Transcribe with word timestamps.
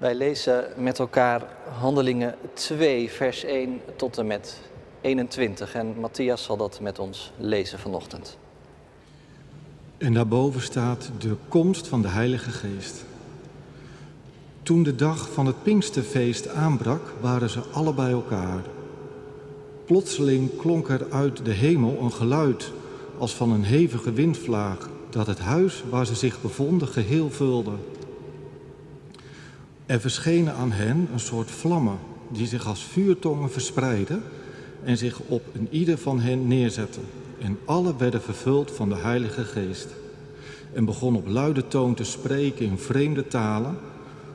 Wij 0.00 0.14
lezen 0.14 0.64
met 0.76 0.98
elkaar 0.98 1.46
Handelingen 1.78 2.34
2, 2.52 3.10
vers 3.10 3.44
1 3.44 3.80
tot 3.96 4.18
en 4.18 4.26
met 4.26 4.60
21. 5.00 5.74
En 5.74 5.94
Matthias 6.00 6.42
zal 6.42 6.56
dat 6.56 6.80
met 6.80 6.98
ons 6.98 7.32
lezen 7.36 7.78
vanochtend. 7.78 8.38
En 9.98 10.12
daarboven 10.12 10.60
staat 10.60 11.10
de 11.18 11.36
komst 11.48 11.88
van 11.88 12.02
de 12.02 12.08
Heilige 12.08 12.50
Geest. 12.50 13.04
Toen 14.62 14.82
de 14.82 14.94
dag 14.94 15.32
van 15.32 15.46
het 15.46 15.62
Pinksterfeest 15.62 16.48
aanbrak, 16.48 17.12
waren 17.20 17.50
ze 17.50 17.60
alle 17.72 17.94
bij 17.94 18.10
elkaar. 18.10 18.62
Plotseling 19.84 20.56
klonk 20.56 20.88
er 20.88 21.06
uit 21.10 21.44
de 21.44 21.52
hemel 21.52 21.98
een 22.00 22.12
geluid 22.12 22.72
als 23.18 23.34
van 23.34 23.52
een 23.52 23.64
hevige 23.64 24.12
windvlaag, 24.12 24.88
dat 25.10 25.26
het 25.26 25.38
huis 25.38 25.84
waar 25.90 26.06
ze 26.06 26.14
zich 26.14 26.40
bevonden 26.42 26.88
geheel 26.88 27.30
vulde. 27.30 27.72
Er 29.90 30.00
verschenen 30.00 30.54
aan 30.54 30.72
hen 30.72 31.08
een 31.12 31.20
soort 31.20 31.50
vlammen 31.50 31.98
die 32.28 32.46
zich 32.46 32.66
als 32.66 32.84
vuurtongen 32.84 33.50
verspreidden 33.50 34.22
en 34.84 34.96
zich 34.96 35.20
op 35.20 35.42
een 35.52 35.68
ieder 35.70 35.98
van 35.98 36.20
hen 36.20 36.46
neerzetten. 36.46 37.02
En 37.40 37.58
alle 37.64 37.96
werden 37.96 38.22
vervuld 38.22 38.70
van 38.70 38.88
de 38.88 38.96
Heilige 38.96 39.44
Geest 39.44 39.88
en 40.72 40.84
begonnen 40.84 41.20
op 41.20 41.28
luide 41.28 41.66
toon 41.66 41.94
te 41.94 42.04
spreken 42.04 42.66
in 42.66 42.78
vreemde 42.78 43.26
talen, 43.26 43.76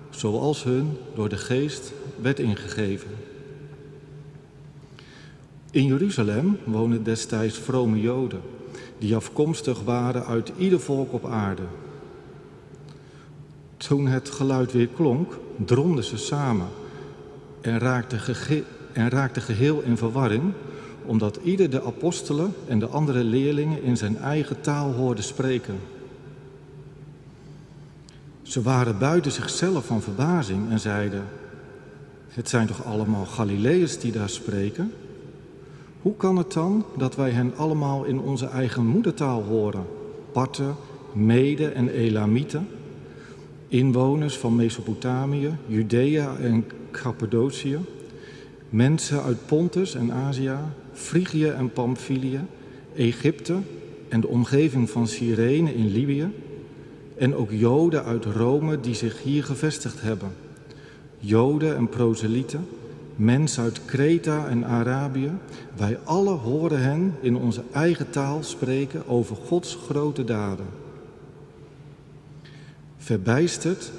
zoals 0.09 0.63
hun 0.63 0.97
door 1.13 1.29
de 1.29 1.37
Geest 1.37 1.93
werd 2.21 2.39
ingegeven. 2.39 3.09
In 5.71 5.85
Jeruzalem 5.85 6.57
woonden 6.63 7.03
destijds 7.03 7.57
vrome 7.57 8.01
Joden, 8.01 8.41
die 8.97 9.15
afkomstig 9.15 9.83
waren 9.83 10.25
uit 10.25 10.51
ieder 10.57 10.79
volk 10.79 11.13
op 11.13 11.25
aarde. 11.25 11.63
Toen 13.77 14.07
het 14.07 14.29
geluid 14.29 14.71
weer 14.71 14.87
klonk, 14.87 15.43
dromden 15.65 16.03
ze 16.03 16.17
samen 16.17 16.67
en 17.61 17.79
raakten, 17.79 18.19
en 18.93 19.09
raakten 19.09 19.41
geheel 19.41 19.81
in 19.81 19.97
verwarring, 19.97 20.43
omdat 21.05 21.39
ieder 21.43 21.69
de 21.69 21.83
apostelen 21.83 22.53
en 22.67 22.79
de 22.79 22.87
andere 22.87 23.23
leerlingen 23.23 23.83
in 23.83 23.97
zijn 23.97 24.17
eigen 24.17 24.61
taal 24.61 24.91
hoorde 24.91 25.21
spreken. 25.21 25.75
Ze 28.41 28.61
waren 28.61 28.99
buiten 28.99 29.31
zichzelf 29.31 29.85
van 29.85 30.01
verbazing 30.01 30.69
en 30.69 30.79
zeiden: 30.79 31.23
Het 32.27 32.49
zijn 32.49 32.67
toch 32.67 32.85
allemaal 32.85 33.25
Galileërs 33.25 33.99
die 33.99 34.11
daar 34.11 34.29
spreken? 34.29 34.93
Hoe 36.01 36.15
kan 36.15 36.37
het 36.37 36.53
dan 36.53 36.85
dat 36.97 37.15
wij 37.15 37.31
hen 37.31 37.53
allemaal 37.55 38.03
in 38.03 38.19
onze 38.19 38.47
eigen 38.47 38.85
moedertaal 38.85 39.43
horen? 39.43 39.85
Parten, 40.31 40.75
Mede 41.13 41.67
en 41.67 41.89
Elamieten, 41.89 42.67
inwoners 43.75 44.37
van 44.37 44.55
Mesopotamië, 44.55 45.51
Judea 45.67 46.35
en 46.37 46.65
Cappadocië, 46.91 47.79
mensen 48.69 49.23
uit 49.23 49.45
Pontus 49.45 49.95
en 49.95 50.11
Azië, 50.11 50.55
Frigië 50.93 51.47
en 51.47 51.69
Pamphylië, 51.69 52.39
Egypte 52.95 53.55
en 54.09 54.21
de 54.21 54.27
omgeving 54.27 54.89
van 54.89 55.07
Cyrene 55.07 55.75
in 55.75 55.91
Libië, 55.91 56.27
en 57.17 57.35
ook 57.35 57.51
Joden 57.51 58.03
uit 58.03 58.25
Rome 58.25 58.79
die 58.79 58.93
zich 58.93 59.23
hier 59.23 59.43
gevestigd 59.43 60.01
hebben. 60.01 60.29
Joden 61.19 61.75
en 61.75 61.89
proselieten, 61.89 62.67
mensen 63.15 63.63
uit 63.63 63.85
Kreta 63.85 64.47
en 64.47 64.65
Arabië, 64.65 65.31
wij 65.75 65.97
alle 66.03 66.33
horen 66.33 66.81
hen 66.81 67.13
in 67.21 67.35
onze 67.35 67.63
eigen 67.71 68.09
taal 68.09 68.43
spreken 68.43 69.07
over 69.07 69.35
Gods 69.35 69.77
grote 69.87 70.23
daden. 70.23 70.84
Verbijsterd 73.05 73.91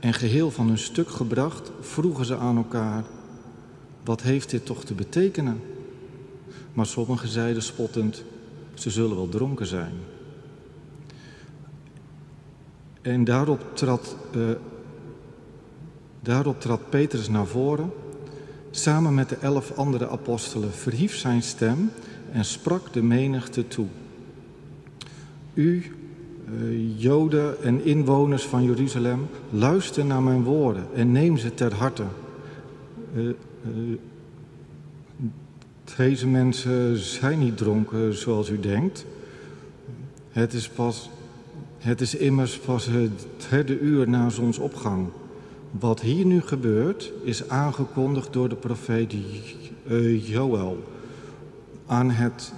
en 0.00 0.14
geheel 0.14 0.50
van 0.50 0.66
hun 0.66 0.78
stuk 0.78 1.08
gebracht, 1.08 1.70
vroegen 1.80 2.24
ze 2.24 2.36
aan 2.36 2.56
elkaar: 2.56 3.04
Wat 4.04 4.22
heeft 4.22 4.50
dit 4.50 4.66
toch 4.66 4.84
te 4.84 4.94
betekenen? 4.94 5.60
Maar 6.72 6.86
sommigen 6.86 7.28
zeiden 7.28 7.62
spottend: 7.62 8.22
Ze 8.74 8.90
zullen 8.90 9.16
wel 9.16 9.28
dronken 9.28 9.66
zijn. 9.66 9.92
En 13.02 13.24
daarop 13.24 13.76
trad, 13.76 14.16
uh, 14.36 14.50
daarop 16.20 16.60
trad 16.60 16.90
Petrus 16.90 17.28
naar 17.28 17.46
voren, 17.46 17.90
samen 18.70 19.14
met 19.14 19.28
de 19.28 19.36
elf 19.36 19.76
andere 19.76 20.08
apostelen, 20.08 20.72
verhief 20.72 21.16
zijn 21.16 21.42
stem 21.42 21.90
en 22.32 22.44
sprak 22.44 22.92
de 22.92 23.02
menigte 23.02 23.68
toe. 23.68 23.86
U, 25.54 25.92
Joden 26.96 27.62
en 27.62 27.84
inwoners 27.84 28.44
van 28.44 28.64
Jeruzalem, 28.64 29.26
luister 29.50 30.04
naar 30.04 30.22
mijn 30.22 30.42
woorden 30.42 30.86
en 30.94 31.12
neem 31.12 31.36
ze 31.36 31.54
ter 31.54 31.74
harte. 31.74 32.04
Uh, 33.14 33.30
deze 35.96 36.26
mensen 36.26 36.96
zijn 36.96 37.38
niet 37.38 37.56
dronken 37.56 38.14
zoals 38.14 38.50
u 38.50 38.60
denkt. 38.60 39.04
Het 40.28 40.52
is 40.52 40.68
pas 40.68 41.10
het 41.78 42.00
is 42.00 42.14
immers 42.14 42.58
pas 42.58 42.86
het 42.86 43.26
derde 43.50 43.78
uur 43.78 44.08
na 44.08 44.28
zonsopgang. 44.28 45.06
Wat 45.70 46.00
hier 46.00 46.24
nu 46.24 46.40
gebeurt 46.40 47.12
is 47.22 47.48
aangekondigd 47.48 48.32
door 48.32 48.48
de 48.48 48.54
profeet 48.54 49.14
Joël. 50.22 50.84
Aan 51.86 52.10
het, 52.10 52.52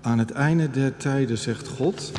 aan 0.00 0.18
het 0.18 0.30
einde 0.30 0.70
der 0.70 0.96
tijden, 0.96 1.38
zegt 1.38 1.68
God, 1.68 2.12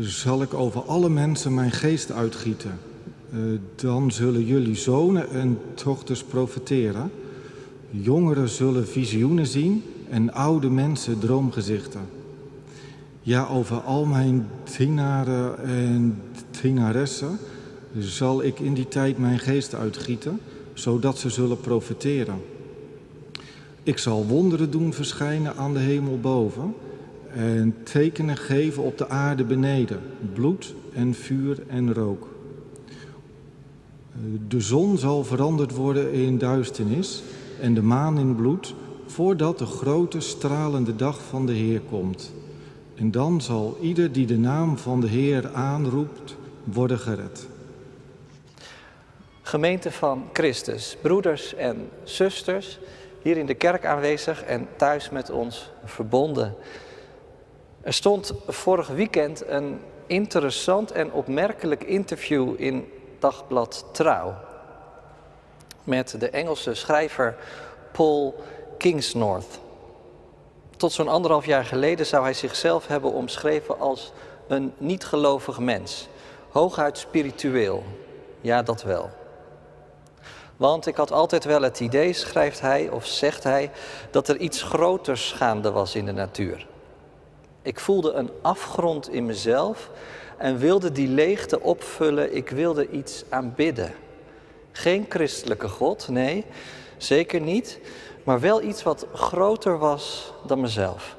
zal 0.00 0.42
ik 0.42 0.54
over 0.54 0.82
alle 0.82 1.08
mensen 1.08 1.54
mijn 1.54 1.70
geest 1.70 2.12
uitgieten. 2.12 2.78
Uh, 3.34 3.58
dan 3.74 4.12
zullen 4.12 4.44
jullie 4.44 4.74
zonen 4.74 5.30
en 5.30 5.58
dochters 5.84 6.24
profeteren. 6.24 7.10
Jongeren 7.90 8.48
zullen 8.48 8.86
visioenen 8.86 9.46
zien 9.46 9.82
en 10.10 10.32
oude 10.32 10.70
mensen 10.70 11.18
droomgezichten. 11.18 12.00
Ja, 13.20 13.46
over 13.46 13.80
al 13.80 14.04
mijn 14.04 14.46
dienaren 14.76 15.64
en 15.64 16.22
dienaressen 16.60 17.38
zal 17.98 18.42
ik 18.42 18.60
in 18.60 18.74
die 18.74 18.88
tijd 18.88 19.18
mijn 19.18 19.38
geest 19.38 19.74
uitgieten, 19.74 20.40
zodat 20.74 21.18
ze 21.18 21.30
zullen 21.30 21.60
profiteren. 21.60 22.40
Ik 23.82 23.98
zal 23.98 24.26
wonderen 24.26 24.70
doen 24.70 24.92
verschijnen 24.92 25.56
aan 25.56 25.72
de 25.72 25.78
hemel 25.78 26.18
boven 26.20 26.74
en 27.34 27.76
tekenen 27.82 28.36
geven 28.36 28.82
op 28.82 28.98
de 28.98 29.08
aarde 29.08 29.44
beneden, 29.44 30.00
bloed 30.32 30.74
en 30.92 31.14
vuur 31.14 31.62
en 31.68 31.94
rook. 31.94 32.28
De 34.48 34.60
zon 34.60 34.98
zal 34.98 35.24
veranderd 35.24 35.74
worden 35.74 36.12
in 36.12 36.38
duisternis 36.38 37.22
en 37.60 37.74
de 37.74 37.82
maan 37.82 38.18
in 38.18 38.36
bloed, 38.36 38.74
voordat 39.06 39.58
de 39.58 39.66
grote 39.66 40.20
stralende 40.20 40.96
dag 40.96 41.20
van 41.28 41.46
de 41.46 41.52
Heer 41.52 41.80
komt. 41.80 42.32
En 42.94 43.10
dan 43.10 43.40
zal 43.40 43.78
ieder 43.80 44.12
die 44.12 44.26
de 44.26 44.38
naam 44.38 44.78
van 44.78 45.00
de 45.00 45.08
Heer 45.08 45.50
aanroept, 45.52 46.36
worden 46.64 46.98
gered. 46.98 47.46
Gemeente 49.42 49.90
van 49.90 50.24
Christus, 50.32 50.96
broeders 51.00 51.54
en 51.54 51.88
zusters, 52.02 52.78
hier 53.22 53.36
in 53.36 53.46
de 53.46 53.54
kerk 53.54 53.86
aanwezig 53.86 54.42
en 54.42 54.68
thuis 54.76 55.10
met 55.10 55.30
ons 55.30 55.70
verbonden. 55.84 56.54
Er 57.84 57.92
stond 57.92 58.32
vorig 58.46 58.88
weekend 58.88 59.46
een 59.46 59.80
interessant 60.06 60.92
en 60.92 61.12
opmerkelijk 61.12 61.84
interview 61.84 62.54
in 62.56 62.92
Dagblad 63.18 63.84
Trouw 63.92 64.34
met 65.82 66.20
de 66.20 66.30
Engelse 66.30 66.74
schrijver 66.74 67.36
Paul 67.92 68.34
Kingsnorth. 68.78 69.58
Tot 70.76 70.92
zo'n 70.92 71.08
anderhalf 71.08 71.46
jaar 71.46 71.64
geleden 71.64 72.06
zou 72.06 72.22
hij 72.22 72.34
zichzelf 72.34 72.86
hebben 72.86 73.12
omschreven 73.12 73.80
als 73.80 74.12
een 74.48 74.72
niet-gelovig 74.78 75.58
mens. 75.58 76.08
Hooguit 76.48 76.98
spiritueel. 76.98 77.82
Ja, 78.40 78.62
dat 78.62 78.82
wel. 78.82 79.10
Want 80.56 80.86
ik 80.86 80.96
had 80.96 81.12
altijd 81.12 81.44
wel 81.44 81.62
het 81.62 81.80
idee, 81.80 82.12
schrijft 82.12 82.60
hij 82.60 82.88
of 82.88 83.06
zegt 83.06 83.42
hij, 83.42 83.70
dat 84.10 84.28
er 84.28 84.36
iets 84.36 84.62
groters 84.62 85.32
gaande 85.32 85.70
was 85.70 85.94
in 85.94 86.04
de 86.04 86.12
natuur. 86.12 86.66
Ik 87.64 87.80
voelde 87.80 88.12
een 88.12 88.30
afgrond 88.42 89.10
in 89.10 89.26
mezelf 89.26 89.90
en 90.36 90.58
wilde 90.58 90.92
die 90.92 91.08
leegte 91.08 91.60
opvullen. 91.60 92.36
Ik 92.36 92.50
wilde 92.50 92.90
iets 92.90 93.24
aanbidden. 93.28 93.92
Geen 94.72 95.06
christelijke 95.08 95.68
God, 95.68 96.08
nee, 96.08 96.44
zeker 96.96 97.40
niet 97.40 97.80
maar 98.24 98.40
wel 98.40 98.62
iets 98.62 98.82
wat 98.82 99.06
groter 99.12 99.78
was 99.78 100.32
dan 100.46 100.60
mezelf. 100.60 101.16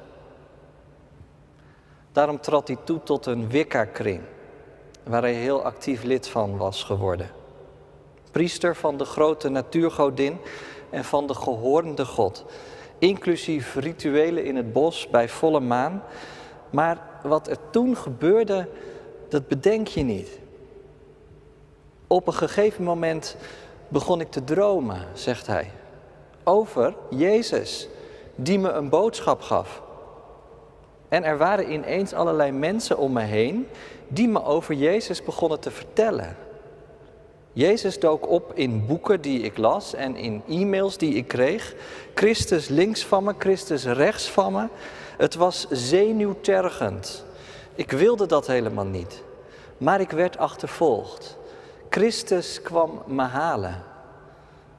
Daarom 2.12 2.40
trad 2.40 2.68
hij 2.68 2.76
toe 2.84 3.02
tot 3.02 3.26
een 3.26 3.48
Wicca-kring, 3.48 4.20
waar 5.02 5.22
hij 5.22 5.32
heel 5.32 5.62
actief 5.62 6.02
lid 6.02 6.28
van 6.28 6.56
was 6.56 6.82
geworden. 6.82 7.30
Priester 8.30 8.76
van 8.76 8.96
de 8.96 9.04
grote 9.04 9.48
natuurgodin 9.48 10.38
en 10.90 11.04
van 11.04 11.26
de 11.26 11.34
gehoornde 11.34 12.04
God, 12.04 12.44
inclusief 12.98 13.74
rituelen 13.74 14.44
in 14.44 14.56
het 14.56 14.72
bos 14.72 15.08
bij 15.10 15.28
volle 15.28 15.60
maan. 15.60 16.02
Maar 16.70 16.98
wat 17.22 17.48
er 17.48 17.58
toen 17.70 17.96
gebeurde, 17.96 18.68
dat 19.28 19.48
bedenk 19.48 19.86
je 19.86 20.02
niet. 20.02 20.38
Op 22.06 22.26
een 22.26 22.34
gegeven 22.34 22.84
moment 22.84 23.36
begon 23.88 24.20
ik 24.20 24.30
te 24.30 24.44
dromen, 24.44 25.06
zegt 25.12 25.46
hij, 25.46 25.70
over 26.44 26.94
Jezus, 27.10 27.88
die 28.34 28.58
me 28.58 28.70
een 28.70 28.88
boodschap 28.88 29.40
gaf. 29.40 29.82
En 31.08 31.24
er 31.24 31.38
waren 31.38 31.72
ineens 31.72 32.12
allerlei 32.12 32.52
mensen 32.52 32.98
om 32.98 33.12
me 33.12 33.22
heen 33.22 33.68
die 34.08 34.28
me 34.28 34.44
over 34.44 34.74
Jezus 34.74 35.22
begonnen 35.22 35.60
te 35.60 35.70
vertellen. 35.70 36.36
Jezus 37.56 37.98
dook 37.98 38.28
op 38.28 38.52
in 38.54 38.86
boeken 38.86 39.20
die 39.20 39.40
ik 39.40 39.56
las 39.56 39.94
en 39.94 40.16
in 40.16 40.42
e-mails 40.48 40.96
die 40.98 41.14
ik 41.14 41.28
kreeg. 41.28 41.74
Christus 42.14 42.68
links 42.68 43.04
van 43.04 43.24
me, 43.24 43.34
Christus 43.38 43.84
rechts 43.84 44.30
van 44.30 44.52
me. 44.52 44.66
Het 45.16 45.34
was 45.34 45.66
zenuwtergend. 45.70 47.24
Ik 47.74 47.90
wilde 47.90 48.26
dat 48.26 48.46
helemaal 48.46 48.84
niet. 48.84 49.22
Maar 49.78 50.00
ik 50.00 50.10
werd 50.10 50.38
achtervolgd. 50.38 51.36
Christus 51.90 52.62
kwam 52.62 53.02
me 53.06 53.22
halen. 53.22 53.82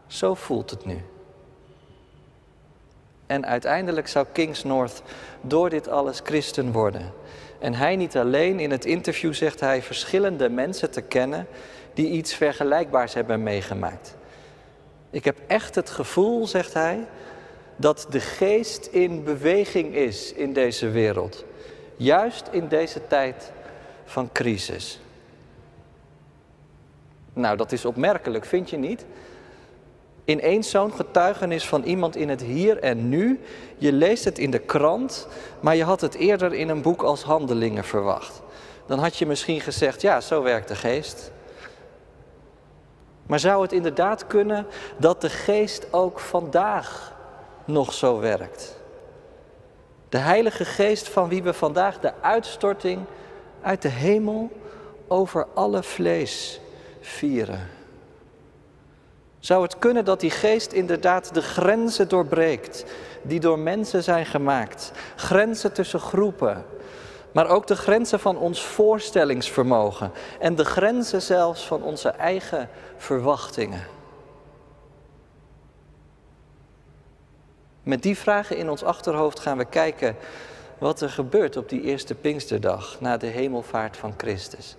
Zo 0.07 0.33
voelt 0.33 0.69
het 0.69 0.85
nu. 0.85 1.01
En 3.27 3.45
uiteindelijk 3.45 4.07
zou 4.07 4.25
Kings 4.31 4.63
North 4.63 5.01
door 5.41 5.69
dit 5.69 5.87
alles 5.87 6.19
christen 6.23 6.71
worden. 6.71 7.13
En 7.59 7.73
hij 7.73 7.95
niet 7.95 8.17
alleen, 8.17 8.59
in 8.59 8.71
het 8.71 8.85
interview 8.85 9.33
zegt 9.33 9.59
hij 9.59 9.81
verschillende 9.81 10.49
mensen 10.49 10.91
te 10.91 11.01
kennen 11.01 11.47
die 11.97 12.09
iets 12.09 12.33
vergelijkbaars 12.33 13.13
hebben 13.13 13.43
meegemaakt. 13.43 14.15
Ik 15.09 15.25
heb 15.25 15.37
echt 15.47 15.75
het 15.75 15.89
gevoel, 15.89 16.47
zegt 16.47 16.73
hij, 16.73 17.07
dat 17.75 18.07
de 18.09 18.19
geest 18.19 18.85
in 18.85 19.23
beweging 19.23 19.95
is 19.95 20.33
in 20.33 20.53
deze 20.53 20.89
wereld. 20.89 21.45
Juist 21.95 22.47
in 22.51 22.67
deze 22.67 23.07
tijd 23.07 23.51
van 24.05 24.31
crisis. 24.31 24.99
Nou, 27.33 27.57
dat 27.57 27.71
is 27.71 27.85
opmerkelijk, 27.85 28.45
vind 28.45 28.69
je 28.69 28.77
niet? 28.77 29.05
Ineens 30.25 30.69
zo'n 30.69 30.93
getuigenis 30.93 31.67
van 31.67 31.83
iemand 31.83 32.15
in 32.15 32.29
het 32.29 32.41
hier 32.41 32.79
en 32.79 33.09
nu. 33.09 33.39
Je 33.77 33.91
leest 33.91 34.23
het 34.23 34.39
in 34.39 34.51
de 34.51 34.59
krant, 34.59 35.27
maar 35.59 35.75
je 35.75 35.83
had 35.83 36.01
het 36.01 36.15
eerder 36.15 36.53
in 36.53 36.69
een 36.69 36.81
boek 36.81 37.01
als 37.01 37.23
Handelingen 37.23 37.83
verwacht. 37.83 38.41
Dan 38.85 38.99
had 38.99 39.17
je 39.17 39.25
misschien 39.25 39.61
gezegd, 39.61 40.01
ja, 40.01 40.21
zo 40.21 40.41
werkt 40.43 40.67
de 40.67 40.75
geest. 40.75 41.31
Maar 43.27 43.39
zou 43.39 43.61
het 43.61 43.71
inderdaad 43.71 44.27
kunnen 44.27 44.65
dat 44.97 45.21
de 45.21 45.29
geest 45.29 45.93
ook 45.93 46.19
vandaag 46.19 47.13
nog 47.65 47.93
zo 47.93 48.19
werkt? 48.19 48.75
De 50.09 50.17
Heilige 50.17 50.65
Geest 50.65 51.09
van 51.09 51.29
wie 51.29 51.43
we 51.43 51.53
vandaag 51.53 51.99
de 51.99 52.13
uitstorting 52.21 53.05
uit 53.61 53.81
de 53.81 53.89
hemel 53.89 54.51
over 55.07 55.47
alle 55.53 55.83
vlees 55.83 56.59
vieren. 57.01 57.69
Zou 59.39 59.63
het 59.63 59.79
kunnen 59.79 60.05
dat 60.05 60.19
die 60.19 60.29
geest 60.29 60.71
inderdaad 60.71 61.33
de 61.33 61.41
grenzen 61.41 62.07
doorbreekt 62.07 62.85
die 63.21 63.39
door 63.39 63.59
mensen 63.59 64.03
zijn 64.03 64.25
gemaakt? 64.25 64.91
Grenzen 65.15 65.73
tussen 65.73 65.99
groepen, 65.99 66.65
maar 67.37 67.49
ook 67.49 67.67
de 67.67 67.75
grenzen 67.75 68.19
van 68.19 68.37
ons 68.37 68.65
voorstellingsvermogen 68.65 70.11
en 70.39 70.55
de 70.55 70.65
grenzen 70.65 71.21
zelfs 71.21 71.65
van 71.65 71.83
onze 71.83 72.09
eigen 72.09 72.69
verwachtingen. 72.97 73.87
Met 77.83 78.03
die 78.03 78.17
vragen 78.17 78.57
in 78.57 78.69
ons 78.69 78.83
achterhoofd 78.83 79.39
gaan 79.39 79.57
we 79.57 79.65
kijken 79.65 80.15
wat 80.77 81.01
er 81.01 81.09
gebeurt 81.09 81.57
op 81.57 81.69
die 81.69 81.81
eerste 81.81 82.15
Pinksterdag 82.15 82.97
na 82.99 83.17
de 83.17 83.27
hemelvaart 83.27 83.97
van 83.97 84.13
Christus. 84.17 84.75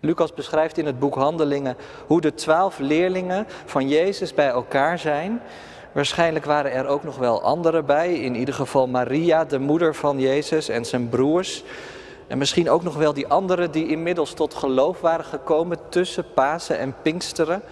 Lucas 0.00 0.34
beschrijft 0.34 0.78
in 0.78 0.86
het 0.86 0.98
boek 0.98 1.14
Handelingen 1.14 1.76
hoe 2.06 2.20
de 2.20 2.34
twaalf 2.34 2.78
leerlingen 2.78 3.46
van 3.64 3.88
Jezus 3.88 4.34
bij 4.34 4.48
elkaar 4.48 4.98
zijn. 4.98 5.40
Waarschijnlijk 5.94 6.44
waren 6.44 6.72
er 6.72 6.86
ook 6.86 7.04
nog 7.04 7.16
wel 7.16 7.42
anderen 7.42 7.86
bij, 7.86 8.14
in 8.14 8.34
ieder 8.34 8.54
geval 8.54 8.86
Maria, 8.86 9.44
de 9.44 9.58
moeder 9.58 9.94
van 9.94 10.20
Jezus 10.20 10.68
en 10.68 10.84
zijn 10.84 11.08
broers. 11.08 11.64
En 12.26 12.38
misschien 12.38 12.70
ook 12.70 12.82
nog 12.82 12.96
wel 12.96 13.12
die 13.12 13.26
anderen 13.26 13.70
die 13.70 13.88
inmiddels 13.88 14.32
tot 14.32 14.54
geloof 14.54 15.00
waren 15.00 15.24
gekomen 15.24 15.78
tussen 15.88 16.24
Pasen 16.34 16.78
en 16.78 16.94
Pinksteren. 17.02 17.62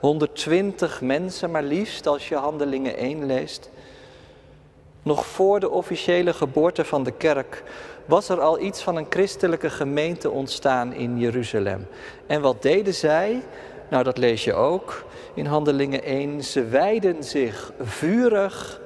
120 0.00 1.00
mensen 1.00 1.50
maar 1.50 1.62
liefst 1.62 2.06
als 2.06 2.28
je 2.28 2.36
Handelingen 2.36 2.96
1 2.96 3.26
leest. 3.26 3.70
Nog 5.02 5.26
voor 5.26 5.60
de 5.60 5.70
officiële 5.70 6.32
geboorte 6.32 6.84
van 6.84 7.02
de 7.02 7.12
kerk 7.12 7.62
was 8.04 8.28
er 8.28 8.40
al 8.40 8.60
iets 8.60 8.82
van 8.82 8.96
een 8.96 9.06
christelijke 9.08 9.70
gemeente 9.70 10.30
ontstaan 10.30 10.92
in 10.92 11.18
Jeruzalem. 11.18 11.86
En 12.26 12.40
wat 12.40 12.62
deden 12.62 12.94
zij? 12.94 13.42
Nou, 13.90 14.04
dat 14.04 14.18
lees 14.18 14.44
je 14.44 14.54
ook 14.54 15.04
in 15.34 15.46
Handelingen 15.46 16.02
1. 16.02 16.44
Ze 16.44 16.64
wijden 16.64 17.24
zich 17.24 17.72
vurig 17.80 18.80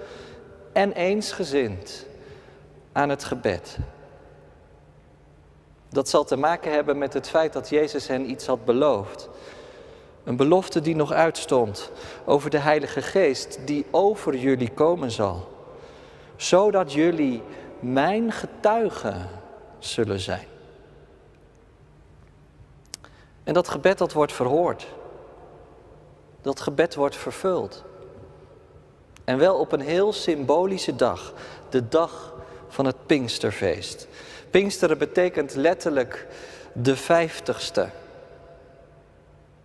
en 0.72 0.92
eensgezind 0.92 2.06
aan 2.92 3.08
het 3.08 3.24
gebed. 3.24 3.78
Dat 5.88 6.08
zal 6.08 6.24
te 6.24 6.36
maken 6.36 6.72
hebben 6.72 6.98
met 6.98 7.12
het 7.12 7.28
feit 7.28 7.52
dat 7.52 7.68
Jezus 7.68 8.06
hen 8.06 8.30
iets 8.30 8.46
had 8.46 8.64
beloofd. 8.64 9.28
Een 10.24 10.36
belofte 10.36 10.80
die 10.80 10.96
nog 10.96 11.12
uitstond 11.12 11.90
over 12.24 12.50
de 12.50 12.58
Heilige 12.58 13.02
Geest 13.02 13.58
die 13.64 13.86
over 13.90 14.36
jullie 14.36 14.70
komen 14.70 15.10
zal. 15.10 15.48
Zodat 16.36 16.92
jullie 16.92 17.42
mijn 17.80 18.32
getuigen 18.32 19.28
zullen 19.78 20.20
zijn. 20.20 20.46
En 23.44 23.54
dat 23.54 23.68
gebed 23.68 23.98
dat 23.98 24.12
wordt 24.12 24.32
verhoord. 24.32 24.86
Dat 26.46 26.60
gebed 26.60 26.94
wordt 26.94 27.16
vervuld. 27.16 27.84
En 29.24 29.38
wel 29.38 29.58
op 29.58 29.72
een 29.72 29.80
heel 29.80 30.12
symbolische 30.12 30.96
dag, 30.96 31.32
de 31.68 31.88
dag 31.88 32.34
van 32.68 32.84
het 32.84 33.06
Pinksterfeest. 33.06 34.08
Pinksteren 34.50 34.98
betekent 34.98 35.54
letterlijk 35.54 36.26
de 36.72 36.96
vijftigste. 36.96 37.88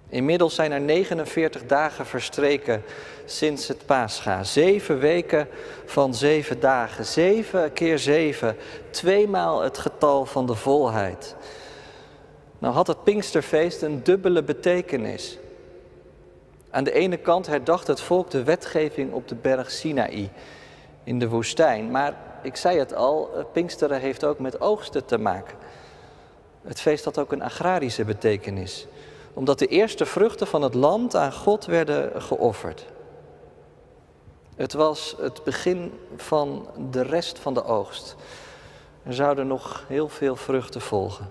Inmiddels 0.10 0.56
zijn 0.56 0.72
er 0.72 0.82
49 0.82 1.66
dagen 1.66 2.06
verstreken 2.06 2.84
sinds 3.26 3.68
het 3.68 3.86
paascha. 3.86 4.44
Zeven 4.44 5.00
weken 5.00 5.48
van 5.86 6.16
zeven 6.16 6.60
dagen. 6.60 7.06
Zeven 7.06 7.74
keer 7.74 8.00
zeven. 8.00 8.58
Tweemaal 8.90 9.62
het 9.62 9.78
getal 9.78 10.26
van 10.26 10.46
de 10.46 10.56
volheid. 10.56 11.36
Nou 12.60 12.74
had 12.74 12.88
het 12.88 13.04
Pinksterfeest 13.04 13.82
een 13.82 14.04
dubbele 14.04 14.44
betekenis. 14.44 15.40
Aan 16.72 16.84
de 16.84 16.92
ene 16.92 17.18
kant 17.18 17.48
herdacht 17.48 17.88
het 17.88 18.02
volk 18.02 18.30
de 18.30 18.44
wetgeving 18.44 19.14
op 19.14 19.28
de 19.28 19.36
berg 19.36 19.72
Sinaï 19.72 20.30
in 21.04 21.20
de 21.20 21.30
woestijn. 21.30 21.92
Maar 21.92 22.16
ik 22.44 22.56
zei 22.56 22.80
het 22.80 22.96
al, 22.96 23.30
Pinksteren 23.54 24.00
heeft 24.00 24.24
ook 24.24 24.40
met 24.40 24.62
oogsten 24.62 25.06
te 25.06 25.18
maken. 25.18 25.58
Het 26.62 26.82
feest 26.82 27.06
had 27.06 27.18
ook 27.18 27.32
een 27.32 27.44
agrarische 27.44 28.06
betekenis 28.06 28.88
omdat 29.34 29.60
de 29.60 29.68
eerste 29.68 30.06
vruchten 30.06 30.48
van 30.48 30.62
het 30.62 30.74
land 30.74 31.16
aan 31.16 31.34
God 31.34 31.66
werden 31.66 32.22
geofferd. 32.22 32.86
Het 34.56 34.74
was 34.74 35.16
het 35.20 35.44
begin 35.44 36.00
van 36.16 36.68
de 36.92 37.02
rest 37.02 37.40
van 37.40 37.54
de 37.54 37.64
oogst. 37.64 38.16
Er 39.04 39.14
zouden 39.14 39.48
nog 39.48 39.86
heel 39.88 40.10
veel 40.10 40.36
vruchten 40.36 40.82
volgen. 40.82 41.30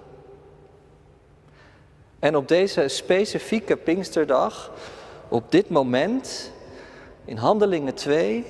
En 2.19 2.37
op 2.37 2.49
deze 2.49 2.89
specifieke 2.89 3.77
Pinksterdag, 3.77 4.71
op 5.31 5.53
dit 5.53 5.69
moment, 5.69 6.53
in 7.25 7.37
Handelingen 7.37 7.95
2, 7.95 8.45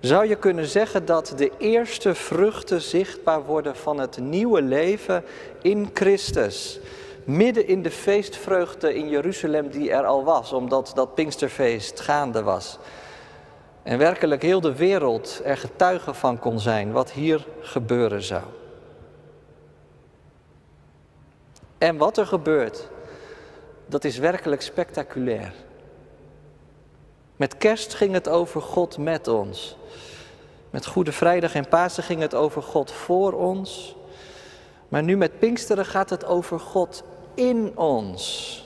zou 0.00 0.28
je 0.28 0.36
kunnen 0.36 0.66
zeggen 0.66 1.04
dat 1.04 1.32
de 1.36 1.50
eerste 1.58 2.14
vruchten 2.14 2.80
zichtbaar 2.80 3.44
worden 3.44 3.76
van 3.76 3.98
het 3.98 4.18
nieuwe 4.18 4.62
leven 4.62 5.24
in 5.62 5.90
Christus 5.94 6.80
midden 7.24 7.66
in 7.66 7.82
de 7.82 7.90
feestvreugde 7.90 8.94
in 8.94 9.08
Jeruzalem 9.08 9.68
die 9.68 9.90
er 9.90 10.04
al 10.04 10.24
was, 10.24 10.52
omdat 10.52 10.92
dat 10.94 11.14
Pinksterfeest 11.14 12.00
gaande 12.00 12.42
was. 12.42 12.78
En 13.82 13.98
werkelijk 13.98 14.42
heel 14.42 14.60
de 14.60 14.74
wereld 14.74 15.40
er 15.44 15.56
getuige 15.56 16.14
van 16.14 16.38
kon 16.38 16.60
zijn 16.60 16.92
wat 16.92 17.10
hier 17.10 17.46
gebeuren 17.60 18.22
zou. 18.22 18.42
En 21.78 21.96
wat 21.96 22.18
er 22.18 22.26
gebeurt, 22.26 22.88
dat 23.86 24.04
is 24.04 24.18
werkelijk 24.18 24.62
spectaculair. 24.62 25.52
Met 27.36 27.56
kerst 27.56 27.94
ging 27.94 28.12
het 28.12 28.28
over 28.28 28.62
God 28.62 28.98
met 28.98 29.28
ons. 29.28 29.76
Met 30.70 30.86
Goede 30.86 31.12
Vrijdag 31.12 31.54
en 31.54 31.68
Pasen 31.68 32.02
ging 32.02 32.20
het 32.20 32.34
over 32.34 32.62
God 32.62 32.92
voor 32.92 33.32
ons. 33.32 33.96
Maar 34.88 35.02
nu 35.02 35.16
met 35.16 35.38
Pinksteren 35.38 35.86
gaat 35.86 36.10
het 36.10 36.24
over 36.24 36.60
God 36.60 37.02
in 37.34 37.72
ons. 37.74 38.56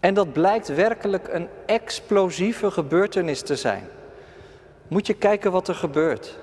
En 0.00 0.14
dat 0.14 0.32
blijkt 0.32 0.68
werkelijk 0.68 1.28
een 1.28 1.48
explosieve 1.66 2.70
gebeurtenis 2.70 3.42
te 3.42 3.56
zijn. 3.56 3.88
Moet 4.88 5.06
je 5.06 5.14
kijken 5.14 5.52
wat 5.52 5.68
er 5.68 5.74
gebeurt. 5.74 6.38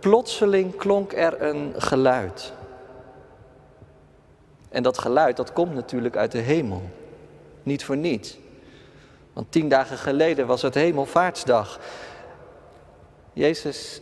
Plotseling 0.00 0.76
klonk 0.76 1.12
er 1.12 1.42
een 1.42 1.74
geluid. 1.76 2.52
En 4.68 4.82
dat 4.82 4.98
geluid, 4.98 5.36
dat 5.36 5.52
komt 5.52 5.74
natuurlijk 5.74 6.16
uit 6.16 6.32
de 6.32 6.38
hemel. 6.38 6.82
Niet 7.62 7.84
voor 7.84 7.96
niets. 7.96 8.38
Want 9.38 9.52
tien 9.52 9.68
dagen 9.68 9.98
geleden 9.98 10.46
was 10.46 10.62
het 10.62 10.74
hemelvaartsdag. 10.74 11.80
Jezus 13.32 14.00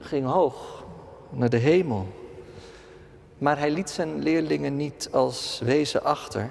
ging 0.00 0.26
hoog 0.26 0.84
naar 1.30 1.50
de 1.50 1.56
hemel. 1.56 2.06
Maar 3.38 3.58
hij 3.58 3.70
liet 3.70 3.90
zijn 3.90 4.22
leerlingen 4.22 4.76
niet 4.76 5.08
als 5.12 5.60
wezen 5.64 6.04
achter. 6.04 6.50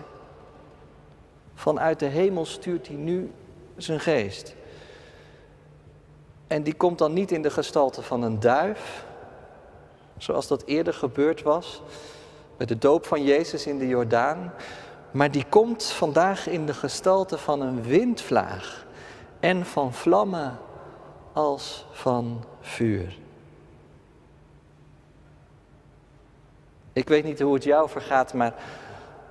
Vanuit 1.54 2.00
de 2.00 2.06
hemel 2.06 2.46
stuurt 2.46 2.88
hij 2.88 2.96
nu 2.96 3.32
zijn 3.76 4.00
geest. 4.00 4.56
En 6.48 6.64
die 6.64 6.74
komt 6.74 6.98
dan 6.98 7.14
niet 7.14 7.32
in 7.32 7.42
de 7.42 7.52
gestalte 7.52 8.02
van 8.02 8.22
een 8.22 8.40
duif, 8.40 9.06
zoals 10.18 10.48
dat 10.48 10.64
eerder 10.66 10.94
gebeurd 10.94 11.42
was 11.42 11.82
bij 12.58 12.66
de 12.66 12.78
doop 12.78 13.06
van 13.06 13.24
Jezus 13.24 13.68
in 13.68 13.78
de 13.78 13.88
Jordaan, 13.88 14.54
maar 15.12 15.32
die 15.32 15.46
komt 15.50 15.84
vandaag 15.84 16.48
in 16.48 16.66
de 16.66 16.74
gestalte 16.74 17.38
van 17.38 17.62
een 17.62 17.84
windvlaag 17.84 18.86
en 19.40 19.66
van 19.66 19.94
vlammen 19.94 20.60
als 21.34 21.86
van 21.92 22.44
vuur. 22.62 23.18
Ik 26.94 27.08
weet 27.08 27.24
niet 27.24 27.40
hoe 27.40 27.54
het 27.54 27.64
jou 27.64 27.90
vergaat, 27.90 28.34
maar 28.34 28.54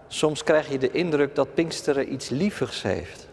soms 0.08 0.42
krijg 0.42 0.70
je 0.70 0.78
de 0.78 0.90
indruk 0.90 1.34
dat 1.34 1.54
Pinksteren 1.54 2.12
iets 2.12 2.28
lievigs 2.28 2.82
heeft. 2.82 3.28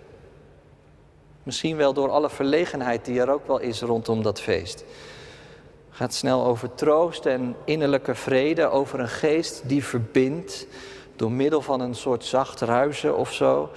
Misschien 1.44 1.78
wel 1.78 1.94
door 1.94 2.10
alle 2.10 2.30
verlegenheid 2.30 3.06
die 3.06 3.20
er 3.20 3.30
ook 3.30 3.48
wel 3.48 3.60
is 3.60 3.82
rondom 3.82 4.24
dat 4.24 4.42
feest. 4.42 4.80
Het 4.80 5.98
gaat 5.98 6.14
snel 6.14 6.46
over 6.46 6.76
troost 6.76 7.26
en 7.26 7.56
innerlijke 7.66 8.16
vrede, 8.16 8.70
over 8.70 9.00
een 9.00 9.10
geest 9.10 9.62
die 9.66 9.84
verbindt 9.84 10.68
door 11.16 11.32
middel 11.32 11.62
van 11.62 11.80
een 11.80 11.96
soort 11.96 12.26
zacht 12.26 12.62
ruizen 12.62 13.18
of 13.18 13.34
zo, 13.34 13.70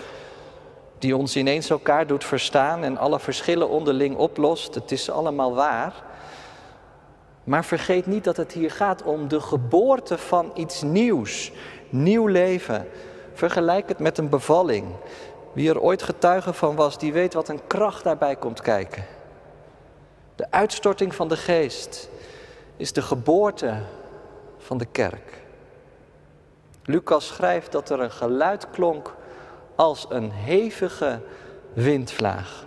die 0.98 1.16
ons 1.16 1.36
ineens 1.36 1.70
elkaar 1.70 2.06
doet 2.06 2.24
verstaan 2.24 2.82
en 2.82 2.96
alle 2.96 3.20
verschillen 3.20 3.68
onderling 3.68 4.16
oplost. 4.16 4.74
Het 4.74 4.92
is 4.92 5.10
allemaal 5.10 5.54
waar. 5.54 5.94
Maar 7.44 7.64
vergeet 7.64 8.06
niet 8.06 8.24
dat 8.24 8.36
het 8.36 8.52
hier 8.52 8.70
gaat 8.70 9.02
om 9.02 9.28
de 9.28 9.40
geboorte 9.40 10.18
van 10.18 10.50
iets 10.54 10.82
nieuws, 10.82 11.52
nieuw 11.88 12.26
leven. 12.26 12.88
Vergelijk 13.32 13.88
het 13.88 13.98
met 13.98 14.18
een 14.18 14.28
bevalling. 14.28 14.86
Wie 15.52 15.68
er 15.68 15.80
ooit 15.80 16.02
getuige 16.02 16.52
van 16.52 16.74
was, 16.74 16.98
die 16.98 17.12
weet 17.12 17.34
wat 17.34 17.48
een 17.48 17.66
kracht 17.66 18.04
daarbij 18.04 18.36
komt 18.36 18.60
kijken. 18.60 19.04
De 20.34 20.50
uitstorting 20.50 21.14
van 21.14 21.28
de 21.28 21.36
geest 21.36 22.08
is 22.76 22.92
de 22.92 23.02
geboorte 23.02 23.74
van 24.58 24.78
de 24.78 24.86
kerk. 24.86 25.45
Lucas 26.86 27.26
schrijft 27.26 27.72
dat 27.72 27.90
er 27.90 28.00
een 28.00 28.10
geluid 28.10 28.70
klonk 28.70 29.14
als 29.74 30.06
een 30.08 30.30
hevige 30.30 31.20
windvlaag. 31.72 32.66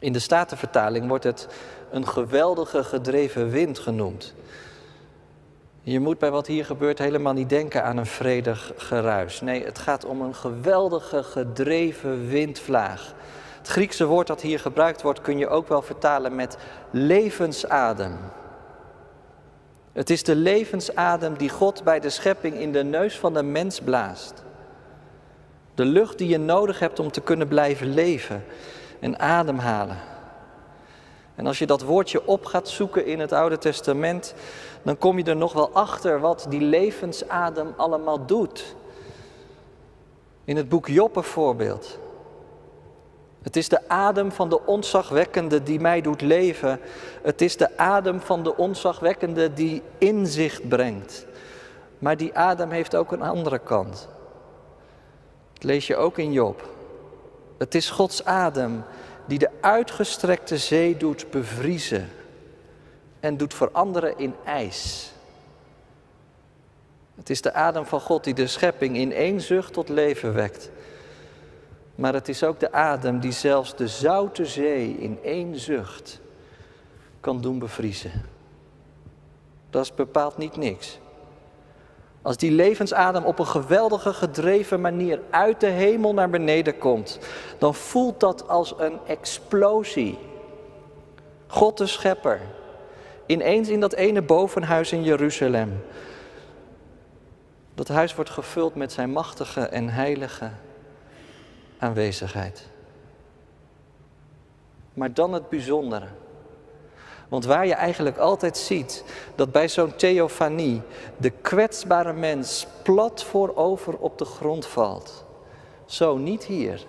In 0.00 0.12
de 0.12 0.18
Statenvertaling 0.18 1.08
wordt 1.08 1.24
het 1.24 1.48
een 1.90 2.06
geweldige 2.08 2.84
gedreven 2.84 3.50
wind 3.50 3.78
genoemd. 3.78 4.34
Je 5.80 6.00
moet 6.00 6.18
bij 6.18 6.30
wat 6.30 6.46
hier 6.46 6.64
gebeurt 6.64 6.98
helemaal 6.98 7.32
niet 7.32 7.48
denken 7.48 7.84
aan 7.84 7.96
een 7.96 8.06
vredig 8.06 8.72
geruis. 8.76 9.40
Nee, 9.40 9.64
het 9.64 9.78
gaat 9.78 10.04
om 10.04 10.20
een 10.20 10.34
geweldige 10.34 11.22
gedreven 11.22 12.28
windvlaag. 12.28 13.14
Het 13.58 13.68
Griekse 13.68 14.06
woord 14.06 14.26
dat 14.26 14.40
hier 14.40 14.58
gebruikt 14.58 15.02
wordt 15.02 15.20
kun 15.20 15.38
je 15.38 15.48
ook 15.48 15.68
wel 15.68 15.82
vertalen 15.82 16.34
met 16.34 16.56
levensadem. 16.90 18.18
Het 19.94 20.10
is 20.10 20.22
de 20.22 20.34
levensadem 20.34 21.36
die 21.36 21.48
God 21.48 21.84
bij 21.84 22.00
de 22.00 22.10
schepping 22.10 22.54
in 22.54 22.72
de 22.72 22.84
neus 22.84 23.18
van 23.18 23.34
de 23.34 23.42
mens 23.42 23.80
blaast. 23.80 24.42
De 25.74 25.84
lucht 25.84 26.18
die 26.18 26.28
je 26.28 26.38
nodig 26.38 26.78
hebt 26.78 26.98
om 26.98 27.10
te 27.10 27.20
kunnen 27.20 27.48
blijven 27.48 27.94
leven 27.94 28.44
en 29.00 29.18
ademhalen. 29.18 29.98
En 31.34 31.46
als 31.46 31.58
je 31.58 31.66
dat 31.66 31.82
woordje 31.82 32.26
op 32.26 32.44
gaat 32.44 32.68
zoeken 32.68 33.06
in 33.06 33.20
het 33.20 33.32
Oude 33.32 33.58
Testament, 33.58 34.34
dan 34.82 34.98
kom 34.98 35.18
je 35.18 35.24
er 35.24 35.36
nog 35.36 35.52
wel 35.52 35.70
achter 35.72 36.20
wat 36.20 36.46
die 36.48 36.60
levensadem 36.60 37.74
allemaal 37.76 38.26
doet. 38.26 38.74
In 40.44 40.56
het 40.56 40.68
boek 40.68 40.88
Job 40.88 41.12
bijvoorbeeld. 41.12 41.98
Het 43.44 43.56
is 43.56 43.68
de 43.68 43.88
adem 43.88 44.32
van 44.32 44.48
de 44.48 44.66
onzagwekkende 44.66 45.62
die 45.62 45.80
mij 45.80 46.00
doet 46.00 46.20
leven. 46.20 46.80
Het 47.22 47.40
is 47.40 47.56
de 47.56 47.78
adem 47.78 48.20
van 48.20 48.42
de 48.42 48.56
onzagwekkende 48.56 49.52
die 49.52 49.82
inzicht 49.98 50.68
brengt. 50.68 51.26
Maar 51.98 52.16
die 52.16 52.34
adem 52.34 52.70
heeft 52.70 52.94
ook 52.94 53.12
een 53.12 53.22
andere 53.22 53.58
kant. 53.58 54.08
Dat 55.52 55.62
lees 55.62 55.86
je 55.86 55.96
ook 55.96 56.18
in 56.18 56.32
Job. 56.32 56.68
Het 57.58 57.74
is 57.74 57.90
Gods 57.90 58.24
adem 58.24 58.84
die 59.26 59.38
de 59.38 59.50
uitgestrekte 59.60 60.58
zee 60.58 60.96
doet 60.96 61.30
bevriezen 61.30 62.08
en 63.20 63.36
doet 63.36 63.54
veranderen 63.54 64.18
in 64.18 64.34
ijs. 64.44 65.12
Het 67.14 67.30
is 67.30 67.40
de 67.40 67.52
adem 67.52 67.86
van 67.86 68.00
God 68.00 68.24
die 68.24 68.34
de 68.34 68.46
schepping 68.46 68.96
in 68.96 69.12
één 69.12 69.40
zucht 69.40 69.72
tot 69.72 69.88
leven 69.88 70.34
wekt. 70.34 70.70
Maar 71.94 72.14
het 72.14 72.28
is 72.28 72.44
ook 72.44 72.60
de 72.60 72.72
adem 72.72 73.20
die 73.20 73.32
zelfs 73.32 73.76
de 73.76 73.88
zoute 73.88 74.46
zee 74.46 74.96
in 74.98 75.18
één 75.22 75.58
zucht 75.58 76.20
kan 77.20 77.40
doen 77.40 77.58
bevriezen. 77.58 78.12
Dat 79.70 79.82
is 79.82 79.94
bepaald 79.94 80.36
niet 80.36 80.56
niks. 80.56 80.98
Als 82.22 82.36
die 82.36 82.50
levensadem 82.50 83.24
op 83.24 83.38
een 83.38 83.46
geweldige 83.46 84.12
gedreven 84.12 84.80
manier 84.80 85.20
uit 85.30 85.60
de 85.60 85.66
hemel 85.66 86.14
naar 86.14 86.30
beneden 86.30 86.78
komt, 86.78 87.18
dan 87.58 87.74
voelt 87.74 88.20
dat 88.20 88.48
als 88.48 88.74
een 88.78 88.98
explosie. 89.06 90.18
God 91.46 91.78
de 91.78 91.86
Schepper, 91.86 92.40
ineens 93.26 93.68
in 93.68 93.80
dat 93.80 93.92
ene 93.92 94.22
bovenhuis 94.22 94.92
in 94.92 95.02
Jeruzalem. 95.02 95.84
Dat 97.74 97.88
huis 97.88 98.14
wordt 98.14 98.30
gevuld 98.30 98.74
met 98.74 98.92
zijn 98.92 99.10
machtige 99.10 99.60
en 99.60 99.88
heilige 99.88 100.50
aanwezigheid. 101.78 102.68
Maar 104.94 105.14
dan 105.14 105.32
het 105.32 105.48
bijzondere. 105.48 106.06
Want 107.28 107.44
waar 107.44 107.66
je 107.66 107.74
eigenlijk 107.74 108.18
altijd 108.18 108.56
ziet 108.56 109.04
dat 109.34 109.52
bij 109.52 109.68
zo'n 109.68 109.96
theofanie 109.96 110.82
de 111.16 111.30
kwetsbare 111.30 112.12
mens 112.12 112.66
plat 112.82 113.24
voorover 113.24 113.98
op 113.98 114.18
de 114.18 114.24
grond 114.24 114.66
valt. 114.66 115.24
Zo 115.86 116.16
niet 116.16 116.44
hier. 116.44 116.84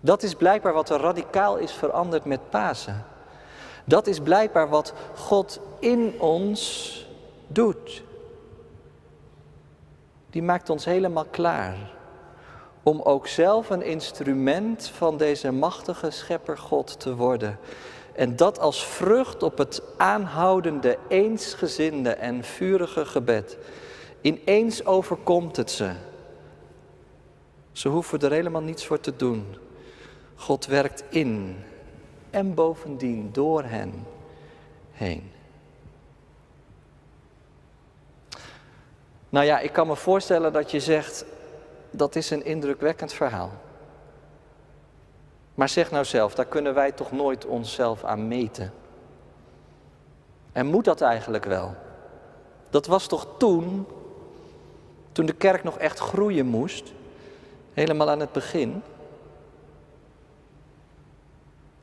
Dat 0.00 0.22
is 0.22 0.34
blijkbaar 0.34 0.72
wat 0.72 0.90
er 0.90 1.00
radicaal 1.00 1.56
is 1.56 1.72
veranderd 1.72 2.24
met 2.24 2.50
Pasen. 2.50 3.04
Dat 3.84 4.06
is 4.06 4.20
blijkbaar 4.20 4.68
wat 4.68 4.92
God 5.14 5.60
in 5.78 6.20
ons 6.20 6.92
doet. 7.46 8.02
Die 10.30 10.42
maakt 10.42 10.70
ons 10.70 10.84
helemaal 10.84 11.26
klaar 11.30 11.93
om 12.84 13.00
ook 13.00 13.26
zelf 13.26 13.70
een 13.70 13.82
instrument 13.82 14.88
van 14.88 15.16
deze 15.16 15.52
machtige 15.52 16.10
schepper 16.10 16.58
God 16.58 17.00
te 17.00 17.16
worden. 17.16 17.58
En 18.12 18.36
dat 18.36 18.58
als 18.58 18.86
vrucht 18.86 19.42
op 19.42 19.58
het 19.58 19.82
aanhoudende, 19.96 20.98
eensgezinde 21.08 22.10
en 22.10 22.44
vurige 22.44 23.06
gebed. 23.06 23.58
Ineens 24.20 24.84
overkomt 24.84 25.56
het 25.56 25.70
ze. 25.70 25.90
Ze 27.72 27.88
hoeven 27.88 28.20
er 28.20 28.30
helemaal 28.30 28.62
niets 28.62 28.86
voor 28.86 29.00
te 29.00 29.16
doen. 29.16 29.56
God 30.34 30.66
werkt 30.66 31.04
in 31.08 31.56
en 32.30 32.54
bovendien 32.54 33.28
door 33.32 33.62
hen 33.62 34.06
heen. 34.92 35.30
Nou 39.28 39.46
ja, 39.46 39.58
ik 39.58 39.72
kan 39.72 39.86
me 39.86 39.96
voorstellen 39.96 40.52
dat 40.52 40.70
je 40.70 40.80
zegt, 40.80 41.24
dat 41.96 42.16
is 42.16 42.30
een 42.30 42.44
indrukwekkend 42.44 43.12
verhaal. 43.12 43.50
Maar 45.54 45.68
zeg 45.68 45.90
nou 45.90 46.04
zelf, 46.04 46.34
daar 46.34 46.46
kunnen 46.46 46.74
wij 46.74 46.92
toch 46.92 47.12
nooit 47.12 47.46
onszelf 47.46 48.04
aan 48.04 48.28
meten. 48.28 48.72
En 50.52 50.66
moet 50.66 50.84
dat 50.84 51.00
eigenlijk 51.00 51.44
wel? 51.44 51.74
Dat 52.70 52.86
was 52.86 53.06
toch 53.06 53.26
toen, 53.38 53.86
toen 55.12 55.26
de 55.26 55.32
kerk 55.32 55.62
nog 55.62 55.78
echt 55.78 55.98
groeien 55.98 56.46
moest, 56.46 56.92
helemaal 57.72 58.10
aan 58.10 58.20
het 58.20 58.32
begin. 58.32 58.82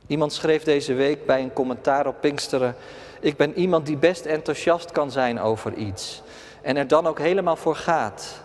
Iemand 0.07 0.33
schreef 0.33 0.63
deze 0.63 0.93
week 0.93 1.25
bij 1.25 1.41
een 1.41 1.53
commentaar 1.53 2.07
op 2.07 2.21
Pinksteren: 2.21 2.75
Ik 3.19 3.37
ben 3.37 3.57
iemand 3.57 3.85
die 3.85 3.97
best 3.97 4.25
enthousiast 4.25 4.91
kan 4.91 5.11
zijn 5.11 5.39
over 5.39 5.73
iets 5.73 6.21
en 6.61 6.77
er 6.77 6.87
dan 6.87 7.07
ook 7.07 7.19
helemaal 7.19 7.55
voor 7.55 7.75
gaat. 7.75 8.41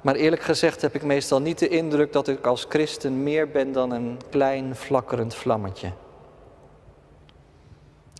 Maar 0.00 0.14
eerlijk 0.14 0.42
gezegd 0.42 0.82
heb 0.82 0.94
ik 0.94 1.02
meestal 1.02 1.40
niet 1.40 1.58
de 1.58 1.68
indruk 1.68 2.12
dat 2.12 2.28
ik 2.28 2.46
als 2.46 2.66
christen 2.68 3.22
meer 3.22 3.50
ben 3.50 3.72
dan 3.72 3.90
een 3.90 4.18
klein 4.30 4.76
flakkerend 4.76 5.34
vlammetje. 5.34 5.92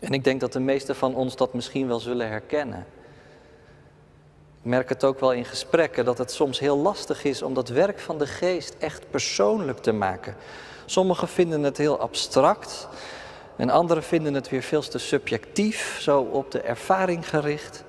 En 0.01 0.13
ik 0.13 0.25
denk 0.25 0.41
dat 0.41 0.53
de 0.53 0.61
meesten 0.61 0.97
van 0.97 1.15
ons 1.15 1.37
dat 1.37 1.55
misschien 1.55 1.89
wel 1.89 2.01
zullen 2.01 2.29
herkennen. 2.29 2.87
Ik 4.63 4.67
merk 4.67 4.89
het 4.89 5.05
ook 5.05 5.21
wel 5.21 5.33
in 5.33 5.45
gesprekken 5.45 6.05
dat 6.05 6.19
het 6.19 6.33
soms 6.33 6.59
heel 6.59 6.77
lastig 6.77 7.25
is 7.25 7.43
om 7.43 7.55
dat 7.55 7.69
werk 7.69 7.99
van 7.99 8.19
de 8.19 8.27
geest 8.27 8.75
echt 8.79 9.11
persoonlijk 9.11 9.79
te 9.79 9.93
maken. 9.93 10.37
Sommigen 10.85 11.29
vinden 11.29 11.63
het 11.63 11.77
heel 11.77 11.99
abstract 11.99 12.89
en 13.57 13.71
anderen 13.71 14.03
vinden 14.03 14.35
het 14.35 14.49
weer 14.49 14.63
veel 14.63 14.83
te 14.83 14.99
subjectief, 14.99 15.99
zo 16.01 16.21
op 16.21 16.51
de 16.51 16.61
ervaring 16.61 17.29
gericht. 17.29 17.85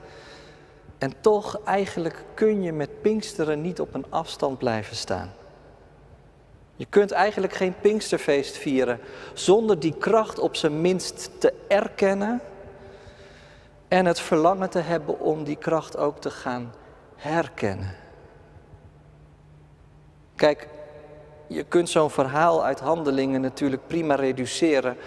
En 1.02 1.14
toch, 1.22 1.60
eigenlijk 1.64 2.24
kun 2.34 2.64
je 2.64 2.74
met 2.74 3.02
Pinksteren 3.02 3.62
niet 3.62 3.80
op 3.80 3.94
een 3.94 4.06
afstand 4.10 4.58
blijven 4.58 4.96
staan. 4.96 5.32
Je 6.76 6.86
kunt 6.86 7.12
eigenlijk 7.12 7.54
geen 7.54 7.74
Pinksterfeest 7.82 8.58
vieren 8.58 9.00
zonder 9.34 9.80
die 9.80 9.94
kracht 9.98 10.40
op 10.40 10.56
zijn 10.56 10.82
minst 10.82 11.30
te 11.40 11.54
erkennen 11.68 12.42
en 13.88 14.06
het 14.06 14.20
verlangen 14.20 14.70
te 14.70 14.80
hebben 14.80 15.20
om 15.20 15.44
die 15.44 15.56
kracht 15.56 15.98
ook 15.98 16.22
te 16.22 16.30
gaan 16.30 16.74
herkennen. 17.16 17.96
Kijk, 20.36 20.68
je 21.48 21.64
kunt 21.64 21.90
zo'n 21.90 22.10
verhaal 22.10 22.64
uit 22.64 22.80
handelingen 22.80 23.42
natuurlijk 23.42 23.88
prima 23.88 24.16
reduceren 24.16 24.98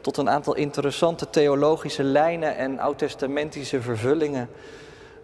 tot 0.00 0.16
een 0.16 0.30
aantal 0.30 0.54
interessante 0.54 1.30
theologische 1.30 2.02
lijnen 2.02 2.56
en 2.56 2.78
oud-testamentische 2.78 3.82
vervullingen, 3.82 4.48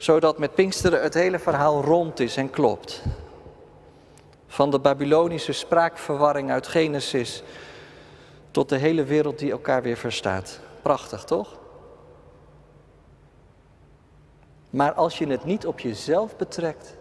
zodat 0.01 0.39
met 0.39 0.55
Pinksteren 0.55 1.03
het 1.03 1.15
hele 1.15 1.39
verhaal 1.39 1.83
rond 1.83 2.21
is 2.21 2.37
en 2.37 2.51
klopt. 2.51 3.03
Van 4.47 4.71
de 4.71 4.79
Babylonische 4.79 5.53
spraakverwarring 5.53 6.51
uit 6.51 6.67
Genesis 6.67 7.43
tot 8.51 8.69
de 8.69 8.77
hele 8.77 9.05
wereld 9.05 9.39
die 9.39 9.51
elkaar 9.51 9.83
weer 9.83 9.97
verstaat. 9.97 10.61
Prachtig, 10.83 11.25
toch? 11.25 11.59
Maar 14.71 14.93
als 14.93 15.19
je 15.19 15.27
het 15.27 15.45
niet 15.45 15.67
op 15.67 15.81
jezelf 15.81 16.37
betrekt, 16.37 16.97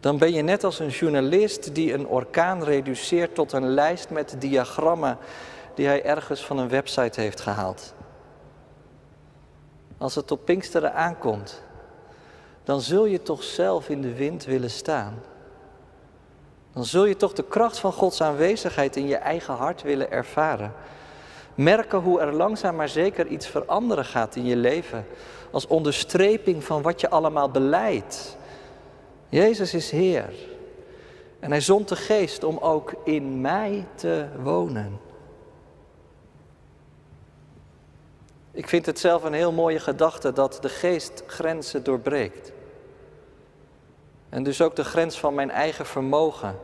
dan 0.00 0.18
ben 0.18 0.32
je 0.32 0.42
net 0.42 0.64
als 0.64 0.78
een 0.78 0.88
journalist 0.88 1.74
die 1.74 1.92
een 1.92 2.06
orkaan 2.06 2.64
reduceert 2.64 3.34
tot 3.34 3.52
een 3.52 3.68
lijst 3.68 4.10
met 4.10 4.36
diagrammen 4.38 5.18
die 5.74 5.86
hij 5.86 6.04
ergens 6.04 6.44
van 6.44 6.58
een 6.58 6.68
website 6.68 7.20
heeft 7.20 7.40
gehaald. 7.40 7.94
Als 9.98 10.14
het 10.14 10.30
op 10.30 10.44
Pinksteren 10.44 10.94
aankomt, 10.94 11.64
dan 12.66 12.80
zul 12.80 13.04
je 13.04 13.22
toch 13.22 13.42
zelf 13.42 13.88
in 13.88 14.00
de 14.00 14.14
wind 14.14 14.44
willen 14.44 14.70
staan. 14.70 15.22
Dan 16.72 16.84
zul 16.84 17.04
je 17.04 17.16
toch 17.16 17.32
de 17.32 17.44
kracht 17.44 17.78
van 17.78 17.92
Gods 17.92 18.20
aanwezigheid 18.20 18.96
in 18.96 19.06
je 19.06 19.16
eigen 19.16 19.54
hart 19.54 19.82
willen 19.82 20.10
ervaren. 20.10 20.72
Merken 21.54 21.98
hoe 21.98 22.20
er 22.20 22.32
langzaam 22.32 22.76
maar 22.76 22.88
zeker 22.88 23.26
iets 23.26 23.46
veranderen 23.46 24.04
gaat 24.04 24.36
in 24.36 24.44
je 24.44 24.56
leven. 24.56 25.06
Als 25.50 25.66
onderstreping 25.66 26.64
van 26.64 26.82
wat 26.82 27.00
je 27.00 27.10
allemaal 27.10 27.50
beleidt. 27.50 28.36
Jezus 29.28 29.74
is 29.74 29.90
Heer. 29.90 30.32
En 31.40 31.50
Hij 31.50 31.60
zond 31.60 31.88
de 31.88 31.96
geest 31.96 32.44
om 32.44 32.58
ook 32.58 32.94
in 33.04 33.40
mij 33.40 33.86
te 33.94 34.26
wonen. 34.42 35.00
Ik 38.52 38.68
vind 38.68 38.86
het 38.86 38.98
zelf 38.98 39.24
een 39.24 39.32
heel 39.32 39.52
mooie 39.52 39.80
gedachte 39.80 40.32
dat 40.32 40.58
de 40.60 40.68
geest 40.68 41.22
grenzen 41.26 41.84
doorbreekt. 41.84 42.54
En 44.28 44.42
dus 44.42 44.60
ook 44.60 44.76
de 44.76 44.84
grens 44.84 45.18
van 45.18 45.34
mijn 45.34 45.50
eigen 45.50 45.86
vermogen. 45.86 46.58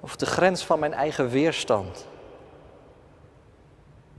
Of 0.00 0.16
de 0.16 0.26
grens 0.26 0.64
van 0.64 0.78
mijn 0.78 0.92
eigen 0.92 1.28
weerstand. 1.28 2.06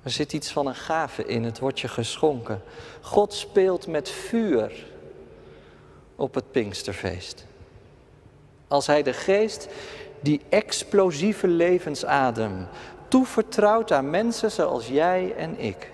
Er 0.03 0.11
zit 0.11 0.33
iets 0.33 0.51
van 0.51 0.67
een 0.67 0.75
gave 0.75 1.25
in, 1.25 1.43
het 1.43 1.59
wordt 1.59 1.79
je 1.79 1.87
geschonken. 1.87 2.61
God 3.01 3.33
speelt 3.33 3.87
met 3.87 4.09
vuur 4.09 4.85
op 6.15 6.33
het 6.33 6.51
Pinksterfeest. 6.51 7.45
Als 8.67 8.87
Hij 8.87 9.03
de 9.03 9.13
geest, 9.13 9.67
die 10.19 10.41
explosieve 10.49 11.47
levensadem, 11.47 12.67
toevertrouwt 13.07 13.91
aan 13.91 14.09
mensen 14.09 14.51
zoals 14.51 14.87
jij 14.87 15.33
en 15.35 15.59
ik. 15.59 15.92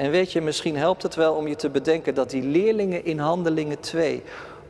En 0.00 0.10
weet 0.10 0.32
je, 0.32 0.40
misschien 0.40 0.76
helpt 0.76 1.02
het 1.02 1.14
wel 1.14 1.34
om 1.34 1.46
je 1.46 1.56
te 1.56 1.70
bedenken 1.70 2.14
dat 2.14 2.30
die 2.30 2.42
leerlingen 2.42 3.04
in 3.04 3.18
Handelingen 3.18 3.80
2 3.80 4.22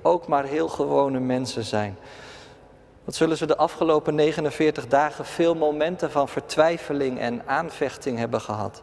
ook 0.02 0.26
maar 0.26 0.44
heel 0.44 0.68
gewone 0.68 1.20
mensen 1.20 1.64
zijn. 1.64 1.96
Wat 3.04 3.14
zullen 3.14 3.36
ze 3.36 3.46
de 3.46 3.56
afgelopen 3.56 4.14
49 4.14 4.86
dagen 4.86 5.24
veel 5.24 5.54
momenten 5.54 6.10
van 6.10 6.28
vertwijfeling 6.28 7.18
en 7.18 7.42
aanvechting 7.46 8.18
hebben 8.18 8.40
gehad? 8.40 8.82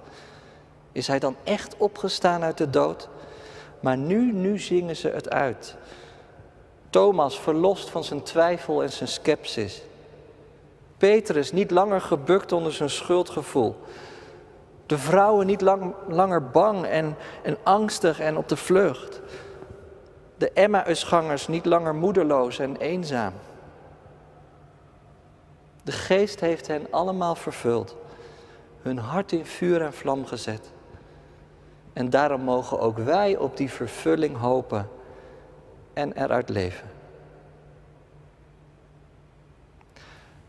Is 0.91 1.07
hij 1.07 1.19
dan 1.19 1.36
echt 1.43 1.77
opgestaan 1.77 2.43
uit 2.43 2.57
de 2.57 2.69
dood? 2.69 3.10
Maar 3.79 3.97
nu, 3.97 4.31
nu 4.31 4.60
zingen 4.60 4.95
ze 4.95 5.07
het 5.07 5.29
uit. 5.29 5.75
Thomas 6.89 7.39
verlost 7.39 7.89
van 7.89 8.03
zijn 8.03 8.23
twijfel 8.23 8.83
en 8.83 8.91
zijn 8.91 9.10
sceptisch. 9.10 9.81
Petrus 10.97 11.51
niet 11.51 11.71
langer 11.71 12.01
gebukt 12.01 12.51
onder 12.51 12.73
zijn 12.73 12.89
schuldgevoel. 12.89 13.75
De 14.88 14.97
vrouwen 14.97 15.45
niet 15.45 15.62
lang, 15.62 15.93
langer 16.08 16.50
bang 16.50 16.86
en, 16.86 17.15
en 17.43 17.58
angstig 17.63 18.19
en 18.19 18.38
op 18.38 18.50
de 18.50 18.58
vlucht. 18.58 19.21
De 20.38 20.52
Emmausgangers 20.52 21.47
niet 21.47 21.65
langer 21.65 21.95
moedeloos 21.95 22.60
en 22.60 22.78
eenzaam. 22.78 23.34
De 25.84 25.91
geest 25.91 26.39
heeft 26.39 26.67
hen 26.67 26.88
allemaal 26.91 27.36
vervuld, 27.36 27.95
hun 28.82 28.97
hart 28.97 29.32
in 29.32 29.45
vuur 29.45 29.82
en 29.82 29.93
vlam 29.93 30.26
gezet. 30.26 30.71
En 31.93 32.10
daarom 32.10 32.41
mogen 32.41 32.80
ook 32.80 32.97
wij 32.97 33.38
op 33.38 33.58
die 33.58 33.71
vervulling 33.71 34.38
hopen 34.38 34.89
en 35.93 36.12
eruit 36.13 36.50
leven. 36.50 36.96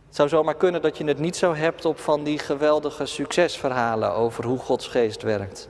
Het 0.08 0.16
zou 0.16 0.28
zomaar 0.28 0.54
kunnen 0.54 0.82
dat 0.82 0.98
je 0.98 1.04
het 1.04 1.18
niet 1.18 1.36
zo 1.36 1.54
hebt 1.54 1.84
op 1.84 1.98
van 1.98 2.24
die 2.24 2.38
geweldige 2.38 3.06
succesverhalen 3.06 4.12
over 4.12 4.44
hoe 4.44 4.58
Gods 4.58 4.86
geest 4.86 5.22
werkt. 5.22 5.68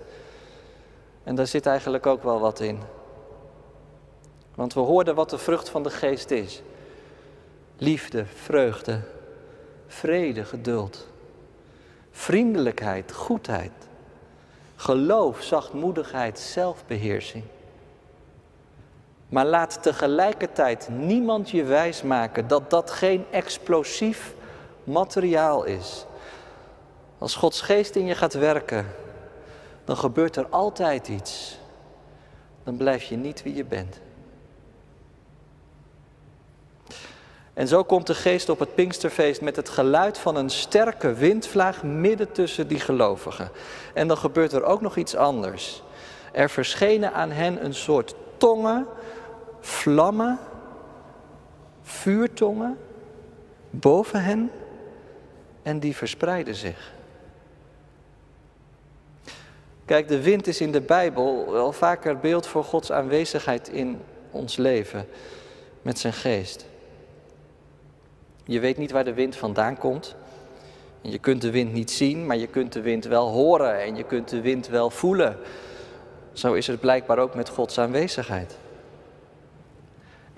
En 1.24 1.34
daar 1.34 1.46
zit 1.46 1.66
eigenlijk 1.66 2.06
ook 2.06 2.22
wel 2.22 2.40
wat 2.40 2.60
in. 2.60 2.80
Want 4.54 4.74
we 4.74 4.80
hoorden 4.80 5.14
wat 5.14 5.30
de 5.30 5.38
vrucht 5.38 5.68
van 5.68 5.82
de 5.82 5.90
geest 5.90 6.30
is. 6.30 6.62
Liefde, 7.76 8.26
vreugde, 8.26 9.00
vrede, 9.86 10.44
geduld, 10.44 11.06
vriendelijkheid, 12.10 13.12
goedheid, 13.12 13.72
geloof, 14.76 15.42
zachtmoedigheid, 15.42 16.38
zelfbeheersing. 16.38 17.44
Maar 19.28 19.46
laat 19.46 19.82
tegelijkertijd 19.82 20.88
niemand 20.90 21.50
je 21.50 21.64
wijsmaken 21.64 22.48
dat 22.48 22.70
dat 22.70 22.90
geen 22.90 23.24
explosief 23.30 24.34
materiaal 24.84 25.64
is. 25.64 26.06
Als 27.18 27.34
Gods 27.34 27.60
geest 27.60 27.96
in 27.96 28.06
je 28.06 28.14
gaat 28.14 28.34
werken, 28.34 28.86
dan 29.84 29.96
gebeurt 29.96 30.36
er 30.36 30.46
altijd 30.50 31.08
iets. 31.08 31.58
Dan 32.64 32.76
blijf 32.76 33.02
je 33.02 33.16
niet 33.16 33.42
wie 33.42 33.54
je 33.54 33.64
bent. 33.64 34.00
En 37.54 37.68
zo 37.68 37.84
komt 37.84 38.06
de 38.06 38.14
geest 38.14 38.48
op 38.48 38.58
het 38.58 38.74
Pinksterfeest 38.74 39.40
met 39.40 39.56
het 39.56 39.68
geluid 39.68 40.18
van 40.18 40.36
een 40.36 40.50
sterke 40.50 41.12
windvlaag 41.12 41.82
midden 41.82 42.32
tussen 42.32 42.68
die 42.68 42.80
gelovigen. 42.80 43.50
En 43.94 44.08
dan 44.08 44.16
gebeurt 44.16 44.52
er 44.52 44.64
ook 44.64 44.80
nog 44.80 44.96
iets 44.96 45.16
anders. 45.16 45.82
Er 46.32 46.50
verschenen 46.50 47.12
aan 47.12 47.30
hen 47.30 47.64
een 47.64 47.74
soort 47.74 48.14
tongen, 48.36 48.86
vlammen, 49.60 50.38
vuurtongen 51.82 52.78
boven 53.70 54.22
hen 54.22 54.50
en 55.62 55.78
die 55.78 55.96
verspreiden 55.96 56.54
zich. 56.54 56.92
Kijk, 59.84 60.08
de 60.08 60.22
wind 60.22 60.46
is 60.46 60.60
in 60.60 60.72
de 60.72 60.80
Bijbel 60.80 61.52
wel 61.52 61.72
vaker 61.72 62.18
beeld 62.18 62.46
voor 62.46 62.64
Gods 62.64 62.92
aanwezigheid 62.92 63.68
in 63.68 64.00
ons 64.30 64.56
leven 64.56 65.06
met 65.82 65.98
zijn 65.98 66.12
geest. 66.12 66.66
Je 68.44 68.60
weet 68.60 68.76
niet 68.76 68.90
waar 68.90 69.04
de 69.04 69.14
wind 69.14 69.36
vandaan 69.36 69.78
komt. 69.78 70.16
Je 71.00 71.18
kunt 71.18 71.42
de 71.42 71.50
wind 71.50 71.72
niet 71.72 71.90
zien, 71.90 72.26
maar 72.26 72.36
je 72.36 72.46
kunt 72.46 72.72
de 72.72 72.80
wind 72.80 73.04
wel 73.04 73.28
horen 73.28 73.80
en 73.80 73.96
je 73.96 74.04
kunt 74.04 74.28
de 74.28 74.40
wind 74.40 74.68
wel 74.68 74.90
voelen. 74.90 75.36
Zo 76.32 76.52
is 76.52 76.66
het 76.66 76.80
blijkbaar 76.80 77.18
ook 77.18 77.34
met 77.34 77.48
Gods 77.48 77.78
aanwezigheid. 77.78 78.58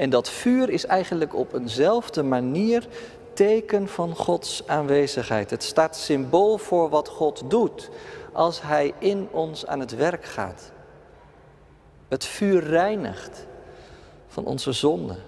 En 0.01 0.11
dat 0.11 0.31
vuur 0.31 0.71
is 0.71 0.87
eigenlijk 0.87 1.35
op 1.35 1.55
eenzelfde 1.55 2.23
manier 2.23 2.87
teken 3.33 3.89
van 3.89 4.17
Gods 4.17 4.67
aanwezigheid. 4.67 5.51
Het 5.51 5.63
staat 5.63 5.97
symbool 5.97 6.59
voor 6.59 6.89
wat 6.89 7.09
God 7.09 7.43
doet 7.49 7.91
als 8.33 8.63
Hij 8.63 8.93
in 8.99 9.29
ons 9.31 9.67
aan 9.67 9.81
het 9.81 9.97
werk 9.97 10.25
gaat. 10.25 10.73
Het 12.09 12.25
vuur 12.25 12.65
reinigt 12.65 13.47
van 14.29 14.45
onze 14.45 14.73
zonden. 14.73 15.19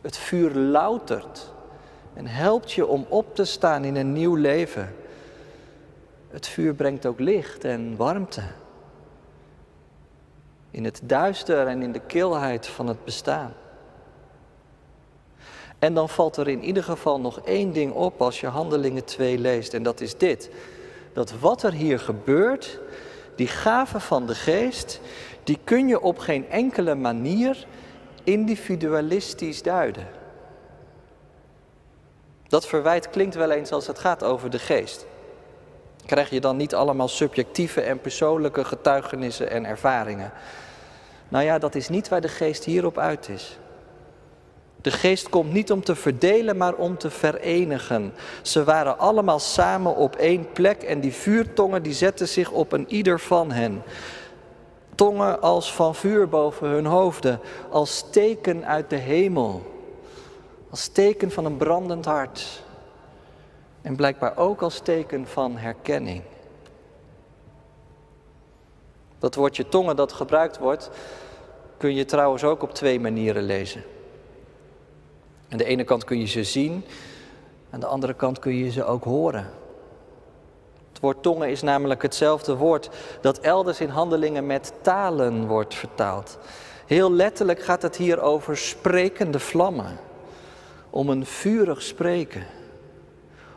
Het 0.00 0.16
vuur 0.16 0.54
loutert 0.54 1.52
en 2.14 2.26
helpt 2.26 2.72
je 2.72 2.86
om 2.86 3.06
op 3.08 3.34
te 3.34 3.44
staan 3.44 3.84
in 3.84 3.96
een 3.96 4.12
nieuw 4.12 4.34
leven. 4.34 4.94
Het 6.28 6.46
vuur 6.46 6.74
brengt 6.74 7.06
ook 7.06 7.20
licht 7.20 7.64
en 7.64 7.96
warmte. 7.96 8.42
In 10.70 10.84
het 10.84 11.00
duister 11.02 11.66
en 11.66 11.82
in 11.82 11.92
de 11.92 12.00
kilheid 12.06 12.66
van 12.66 12.86
het 12.86 13.04
bestaan. 13.04 13.52
En 15.78 15.94
dan 15.94 16.08
valt 16.08 16.36
er 16.36 16.48
in 16.48 16.62
ieder 16.62 16.82
geval 16.82 17.20
nog 17.20 17.40
één 17.40 17.72
ding 17.72 17.92
op 17.92 18.22
als 18.22 18.40
je 18.40 18.46
Handelingen 18.46 19.04
2 19.04 19.38
leest. 19.38 19.74
En 19.74 19.82
dat 19.82 20.00
is 20.00 20.16
dit. 20.16 20.50
Dat 21.12 21.32
wat 21.40 21.62
er 21.62 21.72
hier 21.72 21.98
gebeurt, 21.98 22.80
die 23.34 23.46
gave 23.46 24.00
van 24.00 24.26
de 24.26 24.34
geest, 24.34 25.00
die 25.44 25.58
kun 25.64 25.88
je 25.88 26.00
op 26.00 26.18
geen 26.18 26.50
enkele 26.50 26.94
manier 26.94 27.66
individualistisch 28.24 29.62
duiden. 29.62 30.06
Dat 32.48 32.66
verwijt 32.66 33.10
klinkt 33.10 33.34
wel 33.34 33.50
eens 33.50 33.72
als 33.72 33.86
het 33.86 33.98
gaat 33.98 34.24
over 34.24 34.50
de 34.50 34.58
geest. 34.58 35.06
Krijg 36.10 36.30
je 36.30 36.40
dan 36.40 36.56
niet 36.56 36.74
allemaal 36.74 37.08
subjectieve 37.08 37.80
en 37.80 38.00
persoonlijke 38.00 38.64
getuigenissen 38.64 39.50
en 39.50 39.64
ervaringen? 39.64 40.32
Nou 41.28 41.44
ja, 41.44 41.58
dat 41.58 41.74
is 41.74 41.88
niet 41.88 42.08
waar 42.08 42.20
de 42.20 42.28
geest 42.28 42.64
hierop 42.64 42.98
uit 42.98 43.28
is. 43.28 43.58
De 44.82 44.90
geest 44.90 45.28
komt 45.28 45.52
niet 45.52 45.72
om 45.72 45.84
te 45.84 45.94
verdelen, 45.94 46.56
maar 46.56 46.74
om 46.74 46.98
te 46.98 47.10
verenigen. 47.10 48.12
Ze 48.42 48.64
waren 48.64 48.98
allemaal 48.98 49.38
samen 49.38 49.96
op 49.96 50.16
één 50.16 50.52
plek 50.52 50.82
en 50.82 51.00
die 51.00 51.12
vuurtongen 51.12 51.82
die 51.82 51.94
zetten 51.94 52.28
zich 52.28 52.50
op 52.50 52.72
een 52.72 52.86
ieder 52.88 53.20
van 53.20 53.50
hen. 53.50 53.82
Tongen 54.94 55.40
als 55.40 55.74
van 55.74 55.94
vuur 55.94 56.28
boven 56.28 56.68
hun 56.68 56.86
hoofden, 56.86 57.40
als 57.68 58.04
teken 58.10 58.66
uit 58.66 58.90
de 58.90 58.96
hemel, 58.96 59.62
als 60.70 60.88
teken 60.88 61.30
van 61.30 61.44
een 61.44 61.56
brandend 61.56 62.04
hart. 62.04 62.62
En 63.82 63.96
blijkbaar 63.96 64.36
ook 64.36 64.62
als 64.62 64.80
teken 64.80 65.26
van 65.26 65.56
herkenning. 65.56 66.22
Dat 69.18 69.34
woordje 69.34 69.68
tongen 69.68 69.96
dat 69.96 70.12
gebruikt 70.12 70.58
wordt, 70.58 70.90
kun 71.76 71.94
je 71.94 72.04
trouwens 72.04 72.44
ook 72.44 72.62
op 72.62 72.74
twee 72.74 73.00
manieren 73.00 73.42
lezen. 73.42 73.82
Aan 75.48 75.58
de 75.58 75.64
ene 75.64 75.84
kant 75.84 76.04
kun 76.04 76.18
je 76.18 76.26
ze 76.26 76.44
zien, 76.44 76.84
aan 77.70 77.80
de 77.80 77.86
andere 77.86 78.14
kant 78.14 78.38
kun 78.38 78.54
je 78.54 78.70
ze 78.70 78.84
ook 78.84 79.04
horen. 79.04 79.50
Het 80.88 81.00
woord 81.00 81.22
tongen 81.22 81.50
is 81.50 81.62
namelijk 81.62 82.02
hetzelfde 82.02 82.56
woord 82.56 82.90
dat 83.20 83.38
elders 83.38 83.80
in 83.80 83.88
handelingen 83.88 84.46
met 84.46 84.72
talen 84.80 85.46
wordt 85.46 85.74
vertaald. 85.74 86.38
Heel 86.86 87.12
letterlijk 87.12 87.62
gaat 87.62 87.82
het 87.82 87.96
hier 87.96 88.20
over 88.20 88.56
sprekende 88.56 89.38
vlammen, 89.38 89.98
om 90.90 91.08
een 91.08 91.26
vurig 91.26 91.82
spreken. 91.82 92.46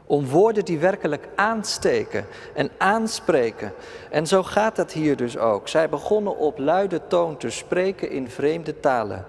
Om 0.06 0.28
woorden 0.28 0.66
die 0.66 0.80
werkelijk 0.80 1.28
aansteken 1.36 2.26
en 2.54 2.72
aanspreken. 2.78 3.74
En 4.10 4.28
zo 4.28 4.44
gaat 4.44 4.78
het 4.78 4.92
hier 4.92 5.16
dus 5.16 5.38
ook. 5.38 5.68
Zij 5.68 5.90
begonnen 5.90 6.38
op 6.38 6.58
luide 6.58 7.02
toon 7.08 7.38
te 7.38 7.50
spreken 7.50 8.10
in 8.10 8.30
vreemde 8.30 8.80
talen, 8.80 9.26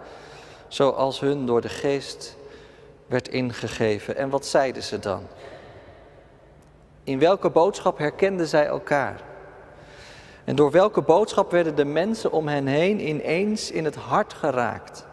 zoals 0.69 1.21
hun 1.21 1.47
door 1.47 1.61
de 1.61 1.69
geest 1.69 2.37
werd 3.07 3.29
ingegeven. 3.29 4.17
En 4.17 4.31
wat 4.31 4.47
zeiden 4.47 4.83
ze 4.83 4.99
dan? 4.99 5.27
In 7.05 7.19
welke 7.19 7.51
boodschap 7.51 7.99
herkenden 7.99 8.47
zij 8.47 8.67
elkaar? 8.67 9.21
En 10.45 10.57
door 10.57 10.71
welke 10.71 11.03
boodschap 11.03 11.51
werden 11.51 11.75
de 11.75 11.85
mensen 11.85 12.33
om 12.33 12.49
hen 12.49 12.67
heen 12.67 13.09
ineens 13.09 13.71
in 13.71 13.85
het 13.85 13.95
hart 13.95 14.35
geraakt? 14.35 15.07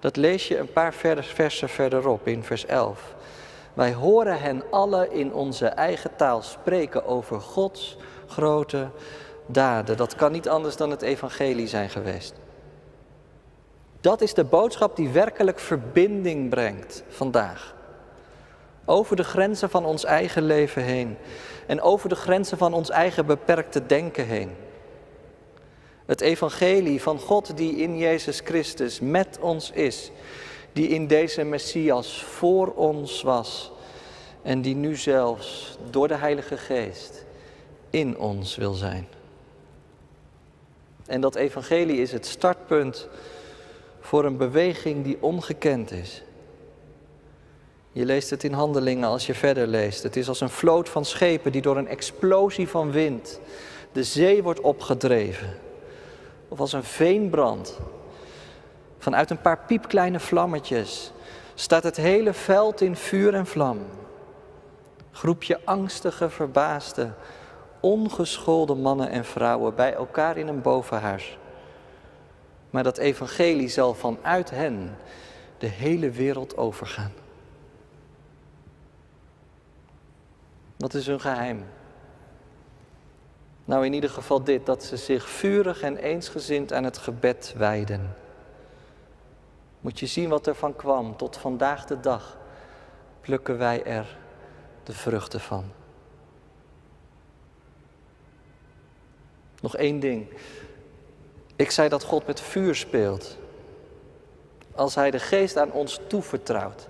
Dat 0.00 0.16
lees 0.16 0.48
je 0.48 0.58
een 0.58 0.72
paar 0.72 0.94
versen 1.20 1.68
verderop 1.68 2.26
in 2.26 2.44
vers 2.44 2.66
11. 2.66 3.14
Wij 3.78 3.92
horen 3.92 4.40
hen 4.40 4.62
alle 4.70 5.08
in 5.10 5.34
onze 5.34 5.66
eigen 5.66 6.16
taal 6.16 6.42
spreken 6.42 7.06
over 7.06 7.40
Gods 7.40 7.96
grote 8.26 8.90
daden. 9.46 9.96
Dat 9.96 10.14
kan 10.14 10.32
niet 10.32 10.48
anders 10.48 10.76
dan 10.76 10.90
het 10.90 11.02
evangelie 11.02 11.66
zijn 11.66 11.90
geweest. 11.90 12.34
Dat 14.00 14.20
is 14.20 14.34
de 14.34 14.44
boodschap 14.44 14.96
die 14.96 15.08
werkelijk 15.08 15.58
verbinding 15.58 16.50
brengt 16.50 17.02
vandaag. 17.08 17.74
Over 18.84 19.16
de 19.16 19.24
grenzen 19.24 19.70
van 19.70 19.84
ons 19.84 20.04
eigen 20.04 20.42
leven 20.42 20.82
heen 20.82 21.16
en 21.66 21.80
over 21.80 22.08
de 22.08 22.16
grenzen 22.16 22.58
van 22.58 22.74
ons 22.74 22.90
eigen 22.90 23.26
beperkte 23.26 23.86
denken 23.86 24.26
heen. 24.26 24.50
Het 26.06 26.20
evangelie 26.20 27.02
van 27.02 27.18
God 27.18 27.56
die 27.56 27.76
in 27.76 27.98
Jezus 27.98 28.40
Christus 28.44 29.00
met 29.00 29.38
ons 29.40 29.70
is, 29.70 30.10
die 30.72 30.88
in 30.88 31.06
deze 31.06 31.44
Messias 31.44 32.22
voor 32.24 32.72
ons 32.72 33.22
was 33.22 33.72
en 34.42 34.62
die 34.62 34.74
nu 34.74 34.96
zelfs 34.96 35.78
door 35.90 36.08
de 36.08 36.16
Heilige 36.16 36.56
Geest 36.56 37.24
in 37.90 38.18
ons 38.18 38.56
wil 38.56 38.72
zijn. 38.72 39.08
En 41.06 41.20
dat 41.20 41.34
evangelie 41.34 42.00
is 42.00 42.12
het 42.12 42.26
startpunt 42.26 43.08
voor 44.00 44.24
een 44.24 44.36
beweging 44.36 45.04
die 45.04 45.16
ongekend 45.20 45.90
is. 45.90 46.22
Je 47.92 48.04
leest 48.04 48.30
het 48.30 48.44
in 48.44 48.52
handelingen 48.52 49.08
als 49.08 49.26
je 49.26 49.34
verder 49.34 49.66
leest. 49.66 50.02
Het 50.02 50.16
is 50.16 50.28
als 50.28 50.40
een 50.40 50.50
vloot 50.50 50.88
van 50.88 51.04
schepen 51.04 51.52
die 51.52 51.62
door 51.62 51.76
een 51.76 51.88
explosie 51.88 52.68
van 52.68 52.90
wind 52.90 53.40
de 53.92 54.04
zee 54.04 54.42
wordt 54.42 54.60
opgedreven. 54.60 55.56
Of 56.48 56.60
als 56.60 56.72
een 56.72 56.84
veenbrand. 56.84 57.78
Vanuit 58.98 59.30
een 59.30 59.40
paar 59.40 59.58
piepkleine 59.58 60.20
vlammetjes 60.20 61.12
staat 61.54 61.82
het 61.82 61.96
hele 61.96 62.32
veld 62.32 62.80
in 62.80 62.96
vuur 62.96 63.34
en 63.34 63.46
vlam. 63.46 63.78
Groepje 65.10 65.60
angstige, 65.64 66.30
verbaasde, 66.30 67.10
ongeschoolde 67.80 68.74
mannen 68.74 69.10
en 69.10 69.24
vrouwen 69.24 69.74
bij 69.74 69.94
elkaar 69.94 70.36
in 70.36 70.48
een 70.48 70.62
bovenhuis. 70.62 71.38
Maar 72.70 72.82
dat 72.82 72.98
evangelie 72.98 73.68
zal 73.68 73.94
vanuit 73.94 74.50
hen 74.50 74.96
de 75.58 75.66
hele 75.66 76.10
wereld 76.10 76.56
overgaan. 76.56 77.12
Wat 80.76 80.94
is 80.94 81.06
hun 81.06 81.20
geheim? 81.20 81.64
Nou, 83.64 83.84
in 83.84 83.92
ieder 83.92 84.10
geval 84.10 84.44
dit, 84.44 84.66
dat 84.66 84.84
ze 84.84 84.96
zich 84.96 85.28
vurig 85.28 85.82
en 85.82 85.96
eensgezind 85.96 86.72
aan 86.72 86.84
het 86.84 86.98
gebed 86.98 87.54
wijden. 87.56 88.14
Moet 89.88 89.98
je 89.98 90.06
zien 90.06 90.28
wat 90.28 90.46
er 90.46 90.54
van 90.54 90.76
kwam. 90.76 91.16
Tot 91.16 91.36
vandaag 91.36 91.84
de 91.86 92.00
dag 92.00 92.38
plukken 93.20 93.58
wij 93.58 93.84
er 93.84 94.18
de 94.82 94.92
vruchten 94.92 95.40
van. 95.40 95.64
Nog 99.60 99.76
één 99.76 100.00
ding. 100.00 100.26
Ik 101.56 101.70
zei 101.70 101.88
dat 101.88 102.02
God 102.02 102.26
met 102.26 102.40
vuur 102.40 102.74
speelt. 102.74 103.38
Als 104.74 104.94
Hij 104.94 105.10
de 105.10 105.18
geest 105.18 105.56
aan 105.56 105.72
ons 105.72 106.00
toevertrouwt. 106.06 106.88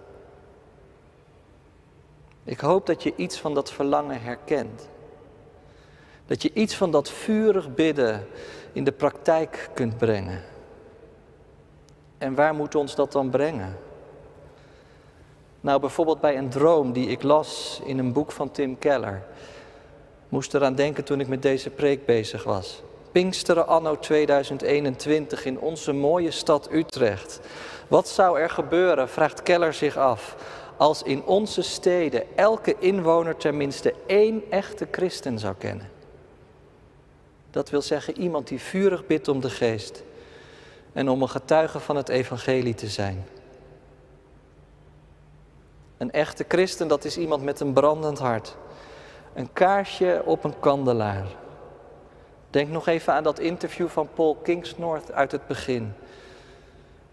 Ik 2.45 2.61
hoop 2.61 2.87
dat 2.87 3.03
je 3.03 3.13
iets 3.17 3.41
van 3.41 3.55
dat 3.55 3.73
verlangen 3.73 4.23
herkent. 4.23 4.89
Dat 6.27 6.43
je 6.43 6.53
iets 6.53 6.77
van 6.77 6.91
dat 6.91 7.11
vurig 7.11 7.75
bidden 7.75 8.27
in 8.73 8.85
de 8.85 8.93
praktijk 8.93 9.71
kunt 9.75 9.97
brengen. 9.97 10.57
En 12.19 12.35
waar 12.35 12.55
moet 12.55 12.75
ons 12.75 12.95
dat 12.95 13.13
dan 13.13 13.31
brengen? 13.31 13.77
Nou, 15.61 15.81
bijvoorbeeld 15.81 16.21
bij 16.21 16.37
een 16.37 16.49
droom 16.49 16.93
die 16.93 17.09
ik 17.09 17.23
las 17.23 17.81
in 17.85 17.99
een 17.99 18.13
boek 18.13 18.33
van 18.33 18.51
Tim 18.51 18.79
Keller. 18.79 19.23
Moest 20.29 20.55
eraan 20.55 20.75
denken 20.75 21.05
toen 21.05 21.21
ik 21.21 21.29
met 21.29 21.43
deze 21.43 21.71
preek 21.71 22.07
bezig 22.07 22.45
was. 22.45 22.83
Pinksteren 23.13 23.67
anno 23.67 23.99
2021 23.99 25.45
in 25.45 25.59
onze 25.59 25.93
mooie 25.93 26.31
stad 26.31 26.73
Utrecht. 26.73 27.41
Wat 27.89 28.09
zou 28.09 28.41
er 28.41 28.51
gebeuren, 28.51 29.09
vraagt 29.09 29.43
Keller 29.43 29.75
zich 29.75 29.97
af, 29.97 30.37
als 30.77 31.03
in 31.03 31.25
onze 31.25 31.63
steden 31.63 32.37
elke 32.37 32.77
inwoner 32.79 33.37
tenminste 33.37 33.95
één 34.07 34.43
echte 34.51 34.89
christen 34.91 35.39
zou 35.39 35.55
kennen? 35.59 35.91
Dat 37.51 37.71
wil 37.71 37.83
zeggen 37.83 38.21
iemand 38.21 38.49
die 38.49 38.61
vurig 38.61 39.07
bidt 39.07 39.29
om 39.29 39.41
de 39.41 39.51
geest 39.51 40.03
en 40.93 41.09
om 41.09 41.23
een 41.23 41.29
getuige 41.29 41.81
van 41.81 41.97
het 41.97 42.09
evangelie 42.09 42.75
te 42.75 42.89
zijn. 42.89 43.27
Een 45.97 46.13
echte 46.13 46.45
christen, 46.49 46.89
dat 46.89 47.05
is 47.05 47.19
iemand 47.19 47.43
met 47.43 47.61
een 47.61 47.73
brandend 47.73 48.19
hart. 48.19 48.57
Een 49.35 49.53
kaarsje 49.53 50.23
op 50.25 50.45
een 50.45 50.61
kandelaar. 50.61 51.27
Denk 52.51 52.69
nog 52.69 52.87
even 52.87 53.13
aan 53.13 53.23
dat 53.23 53.39
interview 53.39 53.89
van 53.89 54.09
Paul 54.15 54.35
Kingsnorth 54.35 55.13
uit 55.13 55.33
het 55.33 55.47
begin. 55.47 55.93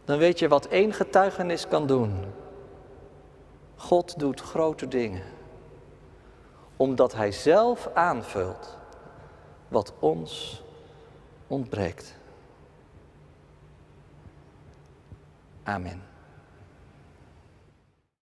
Dan 0.05 0.17
weet 0.17 0.39
je 0.39 0.47
wat 0.47 0.65
één 0.65 0.93
getuigenis 0.93 1.67
kan 1.67 1.87
doen. 1.87 2.25
God 3.75 4.19
doet 4.19 4.41
grote 4.41 4.87
dingen. 4.87 5.23
Omdat 6.77 7.13
Hij 7.13 7.31
zelf 7.31 7.89
aanvult 7.93 8.77
wat 9.67 9.93
ons 9.99 10.63
ontbreekt. 11.47 12.14
Amen. 15.67 16.14